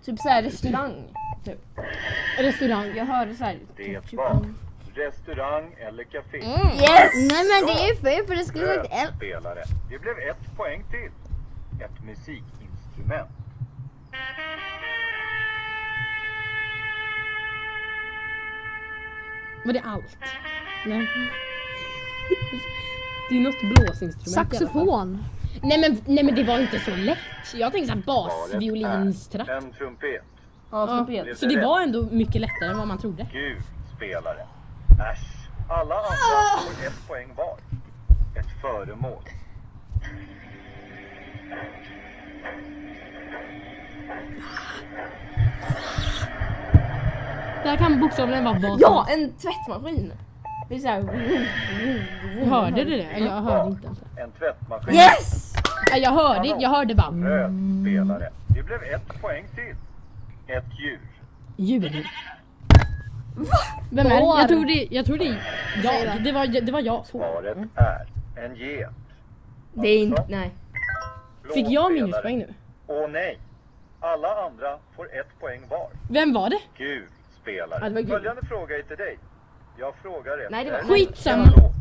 Typ 0.06 0.20
såhär 0.20 0.44
restaurang. 0.44 1.14
Typ. 1.46 1.60
Restaurang. 2.40 2.96
Jag 2.96 3.06
hörde 3.06 3.36
såhär. 3.36 3.60
Det 3.78 4.14
var 4.14 4.46
restaurang 4.96 5.76
eller 5.78 6.04
café. 6.04 6.38
Yes! 6.38 7.12
Nej 7.32 7.44
men 7.52 7.68
det 7.68 7.84
är 7.84 7.88
ju 7.88 7.96
fel 7.96 8.28
för 8.28 8.36
det 8.36 8.46
skulle 8.46 8.76
sagt 8.76 8.88
L. 8.92 9.08
spelare. 9.18 9.64
Det 9.90 10.00
blev 10.00 10.18
ett 10.18 10.58
poäng 10.58 10.84
till. 10.92 11.12
Ett 11.86 12.04
musikinstrument. 12.04 13.30
Var 19.66 19.74
det 19.74 19.82
allt? 19.82 20.18
Nej. 20.86 21.08
Det 23.30 23.38
är 23.38 23.42
något 23.42 23.62
blåsinstrument. 23.76 24.52
Saxofon. 24.52 25.24
Nej 25.62 25.80
men, 25.80 26.02
nej 26.06 26.24
men 26.24 26.36
det 26.36 26.44
var 26.44 26.60
inte 26.60 26.80
så 26.80 26.96
lätt. 26.96 27.18
Jag 27.56 27.72
tänkte 27.72 27.88
såhär 27.92 28.02
Svaret 28.02 28.52
basviolinstratt. 28.52 29.48
är 29.50 29.54
en 29.58 29.72
trumpet. 29.72 30.22
Ja, 30.72 30.88
trumpet. 30.88 31.38
så 31.38 31.46
det 31.46 31.66
var 31.66 31.82
ändå 31.82 32.08
mycket 32.12 32.42
lättare 32.42 32.70
än 32.70 32.78
vad 32.78 32.88
man 32.88 32.98
trodde. 32.98 33.28
Gul 33.32 33.62
spelare. 33.96 34.48
Äsch. 35.12 35.48
Alla 35.70 35.96
andra 35.96 36.62
får 36.62 36.88
ett 36.88 37.08
poäng 37.08 37.28
var. 37.36 37.58
Ett 38.40 38.62
föremål. 38.62 39.24
Det 47.64 47.70
här 47.70 47.78
kan 47.78 48.00
bokstavligen 48.00 48.44
vara 48.44 48.60
vad 48.60 48.82
Ja, 48.82 49.08
en 49.10 49.32
tvättmaskin. 49.34 50.14
Det 50.70 50.76
är 50.76 50.80
såhär. 50.80 51.02
Hörde 52.50 52.84
du 52.84 52.92
det? 52.98 53.04
Eller 53.04 53.26
Jag 53.26 53.42
hörde 53.42 53.70
inte 53.72 53.86
ens. 53.86 54.00
En 54.18 54.32
tvättmaskin. 54.32 54.96
Yes! 54.96 55.54
Nej, 55.92 56.02
Jag 56.02 56.12
hörde, 56.12 56.48
jag 56.60 56.70
hörde 56.70 56.96
bara 56.96 57.12
Röd 57.12 57.52
spelare. 57.82 58.30
Det 58.48 58.64
blev 58.64 58.84
ett 58.84 59.22
poäng 59.22 59.46
till. 59.56 59.76
Ett 60.56 60.66
djur. 60.80 61.00
djur. 61.58 62.08
Vem 63.92 64.06
är 64.06 64.10
det? 64.10 64.40
Jag 64.42 64.48
tror 64.48 64.66
det, 64.66 64.88
jag 64.92 65.06
tror 65.06 65.18
det 65.18 65.28
är 65.28 65.38
jag. 65.84 66.18
det. 66.18 66.24
Det 66.24 66.32
var, 66.32 66.48
det 66.62 66.72
var 66.72 66.80
jag. 66.82 67.06
Svaret 67.06 67.58
är 67.76 68.08
en 68.46 68.56
get. 68.56 68.90
Det 69.74 69.88
är 69.88 70.00
inte, 70.04 70.26
nej. 70.30 70.52
Blå 71.44 71.54
Fick 71.54 71.70
jag 71.70 71.86
spelare. 71.86 71.94
minuspoäng 71.94 72.38
nu? 72.38 72.54
Åh 72.88 73.08
nej. 73.10 73.40
Alla 74.00 74.28
andra 74.46 74.78
får 74.96 75.06
ett 75.06 75.40
poäng 75.40 75.62
var. 75.70 75.90
Vem 76.10 76.34
var 76.34 76.50
det? 76.50 76.60
Gul 76.78 77.08
spelare. 77.42 77.80
Ja, 77.82 77.90
det 77.90 77.96
var 77.96 78.02
gul. 78.02 78.10
Följande 78.12 78.42
fråga 78.46 78.78
är 78.78 78.82
till 78.82 78.98
dig. 78.98 79.18
Jag 79.80 79.94
frågar 80.02 80.38
efter 80.38 80.50
Nej, 80.52 80.66
det 80.66 80.72
var- 80.72 80.80
Skitsamma. 80.80 81.44
en 81.44 81.50
låt. 81.50 81.74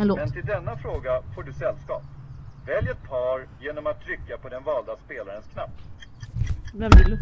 En 0.00 0.06
låt. 0.06 0.18
Men 0.18 0.32
till 0.32 0.46
denna 0.46 0.76
fråga 0.76 1.22
får 1.34 1.42
du 1.42 1.52
sällskap. 1.52 2.02
Välj 2.66 2.88
ett 2.90 3.08
par 3.08 3.46
genom 3.60 3.86
att 3.86 4.00
trycka 4.04 4.38
på 4.38 4.48
den 4.48 4.62
valda 4.62 4.96
spelarens 5.04 5.46
knapp. 5.52 5.70
Vem 6.74 6.90
vill 6.96 7.10
du? 7.10 7.18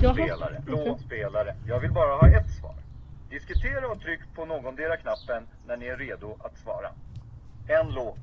Gul 0.00 0.12
spelare, 0.14 0.62
blå 0.66 0.98
spelare. 1.06 1.54
Jag 1.66 1.80
vill 1.80 1.92
bara 1.92 2.16
ha 2.16 2.28
ett 2.28 2.50
svar. 2.60 2.74
Diskutera 3.30 3.88
och 3.88 4.00
tryck 4.00 4.20
på 4.34 4.44
någondera 4.44 4.96
knappen 4.96 5.46
när 5.66 5.76
ni 5.76 5.86
är 5.86 5.96
redo 5.96 6.36
att 6.40 6.58
svara. 6.58 6.88
En 7.68 7.88
låt. 7.94 8.18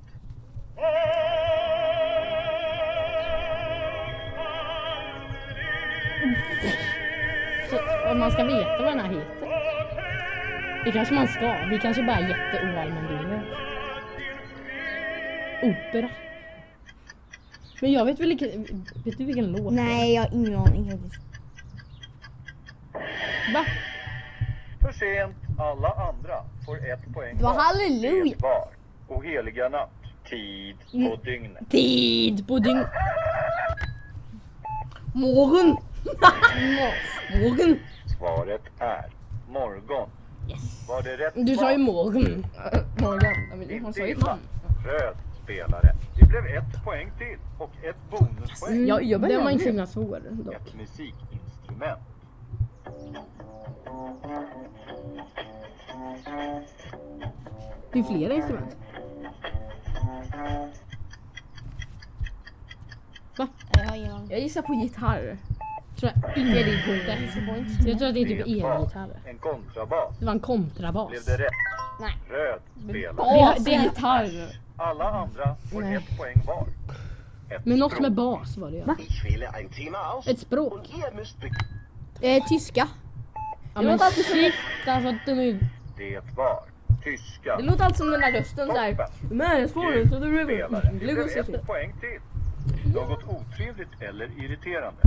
Så, 7.69 7.77
om 8.11 8.19
man 8.19 8.31
ska 8.31 8.43
veta 8.43 8.77
vad 8.83 8.85
den 8.93 8.99
här 8.99 9.09
heter. 9.09 9.50
Det 10.85 10.91
kanske 10.91 11.13
man 11.13 11.27
ska. 11.27 11.65
Vi 11.69 11.79
kanske 11.79 12.03
bara 12.03 12.15
är 12.17 12.29
jätteoallmänbildade. 12.29 13.41
opera. 15.63 16.09
Men 17.81 17.91
jag 17.91 18.05
vet 18.05 18.19
väl 18.19 18.31
inte, 18.31 18.45
vet 19.05 19.17
du 19.17 19.25
vilken 19.25 19.45
låt 19.51 19.75
det 19.75 19.81
är? 19.81 19.85
Nej, 19.85 20.13
jag 20.13 20.21
har 20.21 20.29
ingen 20.33 20.55
aning 20.55 20.91
faktiskt. 20.91 21.21
Va? 23.53 23.65
För 24.81 24.91
sent. 24.91 25.35
Alla 25.59 25.89
andra 25.89 26.43
får 26.65 26.77
ett 26.77 27.13
poäng 27.13 27.37
Det 27.37 27.43
var 27.43 27.53
var. 27.53 27.61
halleluja. 27.61 28.35
Det 28.37 28.43
var 28.43 28.67
O 29.07 29.21
heliga 29.21 29.69
natt. 29.69 29.89
Tid 30.29 30.75
på 30.91 31.15
dygnet. 31.23 31.69
Tid 31.69 32.47
på 32.47 32.59
dygn... 32.59 32.85
Morgon! 35.13 35.67
Morgon! 37.41 37.79
Svaret 38.17 38.61
är 38.79 39.05
morgon. 39.49 40.09
Yes. 40.47 40.87
Var 40.87 41.01
det 41.01 41.17
rätt 41.17 41.33
Du 41.35 41.55
sa 41.55 41.71
ju 41.71 41.77
morgon. 41.77 42.45
Morgan, 43.01 43.33
hon 43.51 43.71
Inte 43.71 43.93
sa 43.93 44.05
ju 44.07 44.17
man. 44.17 44.39
Röd 44.85 45.15
spelare. 45.43 45.95
Det 46.19 46.25
blev 46.25 46.45
ett 46.45 46.83
poäng 46.83 47.11
till 47.17 47.37
och 47.57 47.71
ett 47.83 47.95
bonuspoäng. 48.09 48.87
Ja, 48.87 49.01
jag 49.01 49.21
Den 49.21 49.43
var 49.43 49.51
inte 49.51 49.63
så 49.63 49.69
himla 49.69 49.87
svår 49.87 50.21
dock. 50.31 50.55
Ett 50.55 50.75
musikinstrument. 50.75 51.99
Det 57.93 57.99
är 57.99 58.03
flera 58.03 58.33
instrument. 58.33 58.75
Va? 63.37 63.47
Jag 64.29 64.39
gissar 64.39 64.61
på 64.61 64.73
gitarr. 64.73 65.37
Tror 66.01 66.11
jag 66.25 66.37
inte. 66.37 66.53
Det 66.53 66.61
är 66.61 66.65
din 66.65 66.79
punkt. 67.47 67.69
Jag 67.85 67.97
tror 67.97 68.07
att 68.07 68.13
det 68.13 68.21
är 68.21 68.25
typ 68.25 68.45
Det 68.45 68.51
elgitarr. 68.51 69.09
en 69.25 69.37
kontrabas. 69.37 70.17
Det 70.19 70.25
var 70.25 70.31
en 70.33 70.39
kontrabas. 70.39 71.09
Blev 71.09 71.21
det 71.25 71.37
rätt? 71.43 71.51
Nej. 71.99 72.17
Röd 72.29 72.59
spelare. 72.89 73.13
Bas 73.13 73.67
är 73.67 73.83
gitarr. 73.83 74.29
Alla 74.77 75.09
andra 75.09 75.55
får 75.71 75.81
Nej. 75.81 75.95
ett 75.95 76.17
poäng 76.17 76.41
var. 76.47 76.67
Ett 77.55 77.65
Men 77.65 77.79
något 77.79 77.91
språk. 77.91 78.01
med 78.01 78.13
bas 78.13 78.57
var 78.57 78.71
det 78.71 78.83
aus 79.95 80.27
Ett 80.27 80.39
språk. 80.39 80.89
Eh, 82.21 82.43
tyska. 82.45 82.87
Ja 83.73 83.81
men 83.81 83.85
låter 83.91 84.05
alltid 84.05 84.25
som- 84.25 84.35
shit 84.35 84.53
alltså 84.87 85.15
de 85.25 85.31
är 85.31 85.43
ju... 85.43 85.59
Det 85.97 86.19
var 86.37 86.63
tyska. 87.03 87.57
Det 87.57 87.63
låter 87.63 87.83
alltid 87.83 87.97
som 87.97 88.11
den 88.11 88.21
där 88.21 88.31
rösten 88.31 88.67
såhär. 88.67 88.97
Man 89.31 89.57
is 89.63 89.73
falling 89.73 90.09
to 90.09 90.19
the 90.19 90.25
river. 90.25 90.89
Det 90.91 90.97
blev 90.99 91.19
ett 91.19 91.65
poäng 91.67 91.93
till. 91.99 92.19
Något 92.93 93.23
otrevligt 93.27 94.01
eller 94.01 94.43
irriterande? 94.43 95.01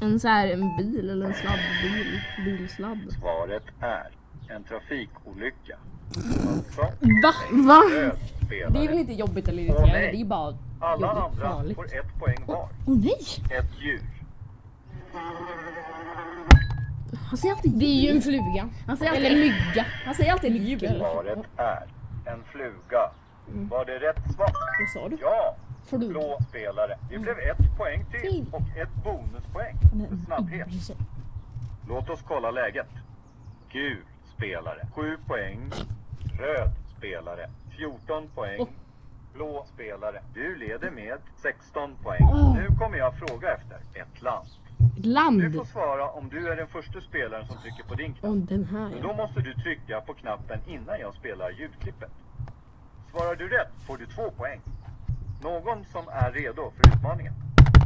En 0.00 0.20
så 0.20 0.28
här 0.28 0.48
en 0.48 0.76
bil 0.76 1.10
eller 1.10 1.26
en 1.26 1.34
sladdbil. 1.34 2.20
Bilsladd. 2.44 2.98
Svaret 3.20 3.64
är 3.80 4.08
en 4.48 4.64
trafikolycka. 4.64 5.76
Va? 7.22 7.32
Va? 7.50 7.82
Det 8.48 8.60
är 8.62 8.88
väl 8.88 8.98
inte 8.98 9.12
jobbigt 9.12 9.48
eller 9.48 9.62
irriterande. 9.62 9.98
det 10.12 10.20
är 10.20 10.24
bara 10.24 10.56
Alla 10.80 11.06
jobbigt, 11.06 11.24
andra 11.42 11.50
farligt. 11.56 11.76
får 11.76 11.84
ett 11.84 12.18
poäng 12.18 12.36
var. 12.46 12.68
Åh 12.86 12.96
nej! 12.98 13.58
Ett 13.58 13.70
djur. 13.80 14.00
Han 17.28 17.36
säger 17.38 17.54
alltid 17.54 17.72
Det 17.78 17.84
är 17.84 18.00
ju 18.02 18.10
en 18.16 18.22
fluga. 18.22 18.68
Han 18.86 18.96
säger 18.96 19.12
Eller 19.12 19.30
alltid, 19.30 19.40
mygga. 19.40 19.86
han 20.04 20.14
säger 20.14 20.32
alltid 20.32 20.56
djur. 20.56 20.78
Svaret 20.78 21.38
är 21.56 21.86
en 22.32 22.42
fluga. 22.52 23.10
Var 23.70 23.84
det 23.84 23.92
rätt 23.98 24.34
svar? 24.34 24.50
Vad 24.80 25.02
sa 25.02 25.08
du? 25.08 25.16
Ja! 25.20 25.56
Fluga. 25.88 26.08
Blå 26.08 26.38
spelare. 26.48 26.98
Det 27.10 27.18
blev 27.18 27.38
ett 27.38 27.76
poäng 27.76 28.04
till 28.10 28.46
och 28.52 28.76
ett 28.76 28.94
bonuspoäng 29.04 29.76
för 30.08 30.24
snabbhet. 30.26 30.68
Låt 31.88 32.10
oss 32.10 32.20
kolla 32.28 32.50
läget. 32.50 32.88
Gul 33.72 34.02
spelare. 34.36 34.86
7 34.94 35.16
poäng. 35.26 35.70
Röd 36.38 36.70
spelare. 36.98 37.50
14 37.78 38.28
poäng. 38.34 38.66
Blå 39.34 39.66
spelare. 39.74 40.22
Du 40.34 40.56
leder 40.56 40.90
med 40.90 41.18
16 41.42 41.96
poäng. 42.02 42.26
Nu 42.54 42.68
kommer 42.78 42.98
jag 42.98 43.14
fråga 43.18 43.54
efter 43.54 43.76
ett 43.94 44.22
land. 44.22 44.48
Du 44.96 45.08
Land. 45.08 45.54
får 45.56 45.64
svara 45.64 46.10
om 46.10 46.28
du 46.28 46.48
är 46.48 46.56
den 46.56 46.66
första 46.68 47.00
spelaren 47.00 47.46
som 47.46 47.56
trycker 47.58 47.84
på 47.84 47.94
din 47.94 48.14
knapp. 48.14 48.30
Och 48.30 48.36
den 48.36 48.64
här 48.64 48.88
Men 48.90 49.02
då 49.02 49.08
ja. 49.08 49.16
måste 49.16 49.40
du 49.40 49.54
trycka 49.54 50.00
på 50.00 50.14
knappen 50.14 50.58
innan 50.66 51.00
jag 51.00 51.14
spelar 51.14 51.50
ljudklippet. 51.50 52.10
Svarar 53.10 53.36
du 53.36 53.48
rätt 53.48 53.72
får 53.86 53.96
du 53.96 54.06
två 54.06 54.30
poäng. 54.30 54.60
Någon 55.42 55.84
som 55.84 56.08
är 56.08 56.32
redo 56.32 56.72
för 56.76 56.94
utmaningen? 56.96 57.32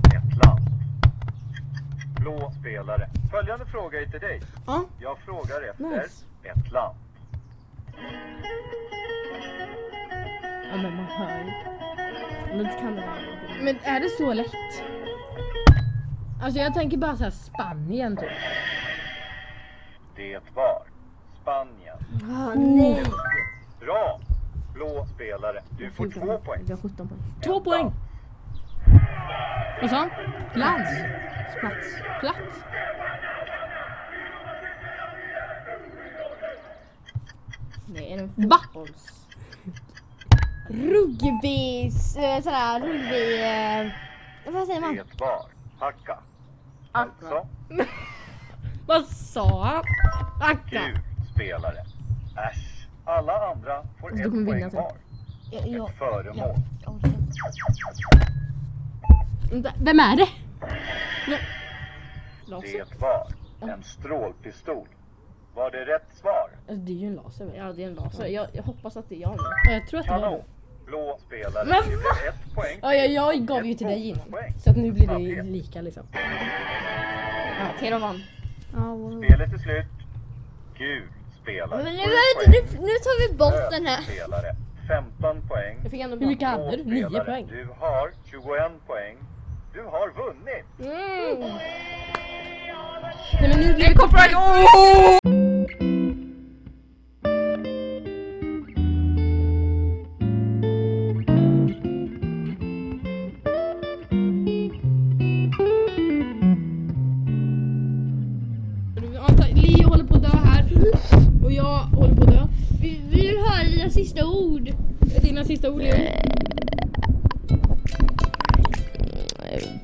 Ett 0.06 0.46
land. 0.46 0.60
Blå 2.20 2.52
spelare. 2.60 3.08
Följande 3.30 3.66
fråga 3.66 4.00
är 4.00 4.06
till 4.06 4.20
dig. 4.20 4.40
Ja. 4.66 4.84
Jag 4.98 5.18
frågar 5.18 5.62
efter 5.70 5.84
Nice. 5.84 6.24
ett 6.42 6.72
land. 6.72 6.96
Ja 10.70 10.76
men 10.76 10.96
man 10.96 11.04
hör 11.06 11.38
ju. 11.38 11.52
Men 12.56 12.58
det 12.64 12.78
kan 12.80 12.94
det 12.96 13.00
vara. 13.00 13.62
Men 13.62 13.76
är 13.82 14.00
det 14.00 14.08
så 14.08 14.32
lätt? 14.32 14.52
Alltså 16.42 16.60
jag 16.60 16.74
tänker 16.74 16.96
bara 16.96 17.16
såhär 17.16 17.30
Spanien 17.30 18.16
typ. 18.16 18.28
Det 20.16 20.38
var 20.54 20.82
Spanien. 21.42 21.98
Ah, 22.36 22.54
nej. 22.54 23.02
Bra! 23.80 24.20
Blå 24.74 25.06
spelare. 25.14 25.62
Du 25.78 25.90
får 25.90 26.10
två 26.10 26.38
poäng. 26.38 26.60
Vi 26.64 26.72
har 26.72 26.80
17 26.80 27.08
poäng. 27.08 27.20
Två 27.44 27.60
poäng. 27.60 27.92
Vad 29.80 29.90
sa 29.90 29.96
han? 29.96 30.10
Plats. 30.52 30.90
Plats. 31.60 31.86
Plats. 32.20 32.64
Det 37.86 38.12
är 38.12 38.18
en 38.18 38.28
fotbolls... 38.50 39.26
Rugbys... 40.68 42.16
Eh, 42.16 42.42
sådär 42.42 42.80
rugby... 42.80 43.42
Eh, 43.42 44.52
vad 44.52 44.66
säger 44.66 44.80
man? 44.80 44.94
Det 44.96 45.20
var 45.20 45.46
Hacka. 45.78 46.18
Alltså, 46.92 47.46
Vad 48.86 49.06
sa 49.06 49.64
han? 49.64 49.84
Akka. 50.50 50.86
gul 50.86 50.98
spelare. 51.34 51.84
Äsch. 52.36 52.71
Alla 53.04 53.32
andra 53.52 53.82
får 54.00 54.12
ett 54.12 54.46
poäng 54.46 54.70
var. 54.70 54.92
Ett 55.52 55.98
föremål. 55.98 56.54
Vem 59.78 60.00
är 60.00 60.16
det? 60.16 60.28
Det 62.46 63.00
var 63.00 63.26
en 63.60 63.82
strålpistol. 63.82 64.88
Var 65.54 65.70
det 65.70 65.84
rätt 65.84 66.14
svar? 66.14 66.50
Alltså, 66.68 66.84
det 66.84 66.92
är 66.92 66.96
ju 66.96 67.06
en 67.06 67.14
laser? 67.14 67.52
Ja 67.56 67.72
det 67.72 67.82
är 67.82 67.86
en 67.86 67.94
laser. 67.94 68.26
Jag, 68.26 68.46
jag 68.52 68.62
hoppas 68.62 68.96
att 68.96 69.08
det 69.08 69.14
är 69.14 69.20
jag 69.20 69.30
nu. 69.30 69.36
Ja, 69.64 69.72
jag 69.72 69.88
tror 69.88 70.00
att 70.00 70.06
det 70.06 70.12
var 70.12 70.30
det. 70.30 70.44
Blå 70.86 71.18
spelare. 71.26 71.64
Men 71.68 71.82
det 71.82 71.86
blev 71.86 72.28
ett 72.28 72.54
poäng. 72.54 72.78
Ja, 72.82 72.94
jag, 72.94 73.10
jag 73.10 73.46
gav 73.46 73.66
ju 73.66 73.74
till 73.74 73.86
dig 73.86 74.08
innan. 74.08 74.22
Så 74.58 74.70
att 74.70 74.76
nu 74.76 74.92
blir 74.92 75.06
det 75.06 75.42
lika 75.42 75.80
liksom. 75.80 76.02
Ja, 77.58 77.80
Tero 77.80 77.98
vann. 77.98 78.22
Spelet 79.24 79.52
är 79.52 79.58
slut. 79.58 79.86
Gul 80.78 81.08
spelare. 81.42 81.82
Men 81.84 81.92
nu, 81.96 82.02
nu, 82.46 82.58
nu 82.88 82.94
tar 83.04 83.28
vi 83.28 83.36
bort 83.36 83.70
den 83.70 83.86
här. 83.86 84.02
spelare. 84.02 84.50
15 84.88 85.48
poäng. 85.48 85.78
Jag 85.82 85.90
fick 85.90 86.00
ändå 86.00 86.16
Hur 86.16 86.26
mycket 86.26 86.48
hade 86.48 86.76
du? 86.76 86.84
Nio 86.84 87.06
spelare. 87.08 87.24
poäng. 87.24 87.46
Du 87.46 87.68
har 87.80 88.12
21 88.30 88.86
poäng. 88.86 89.16
Du 89.74 89.82
har 89.82 90.08
vunnit. 90.22 90.66
Mm. 90.80 91.40
Nej 93.40 93.48
men 93.48 93.60
nu 93.60 93.74
blir 93.74 93.88
det 93.88 93.94
Copyright! 93.94 95.41
Sista 114.04 114.26
ord. 114.26 114.70
Dina 115.22 115.44
sista 115.44 115.70
ord. 115.70 115.82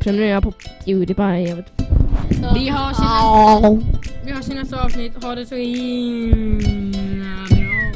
Prenumerera 0.00 0.40
på 0.40 0.52
Pewdiepie. 0.84 1.48
Jag 1.48 1.56
vet. 1.56 1.72
Vi 2.54 2.70
hörs, 2.70 2.98
i 2.98 3.02
nästa, 3.02 3.78
vi 4.24 4.32
hörs 4.32 4.48
i 4.48 4.54
nästa 4.54 4.84
avsnitt. 4.84 5.24
Ha 5.24 5.34
det 5.34 5.46
så 5.46 5.54
himla 5.54 7.46
bra. 7.50 7.90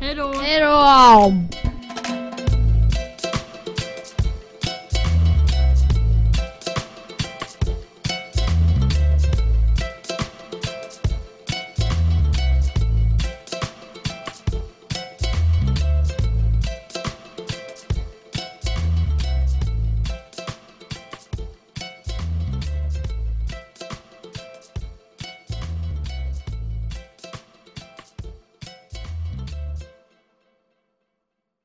Hejdå! 0.00 0.32
Hejdå! 0.42 1.63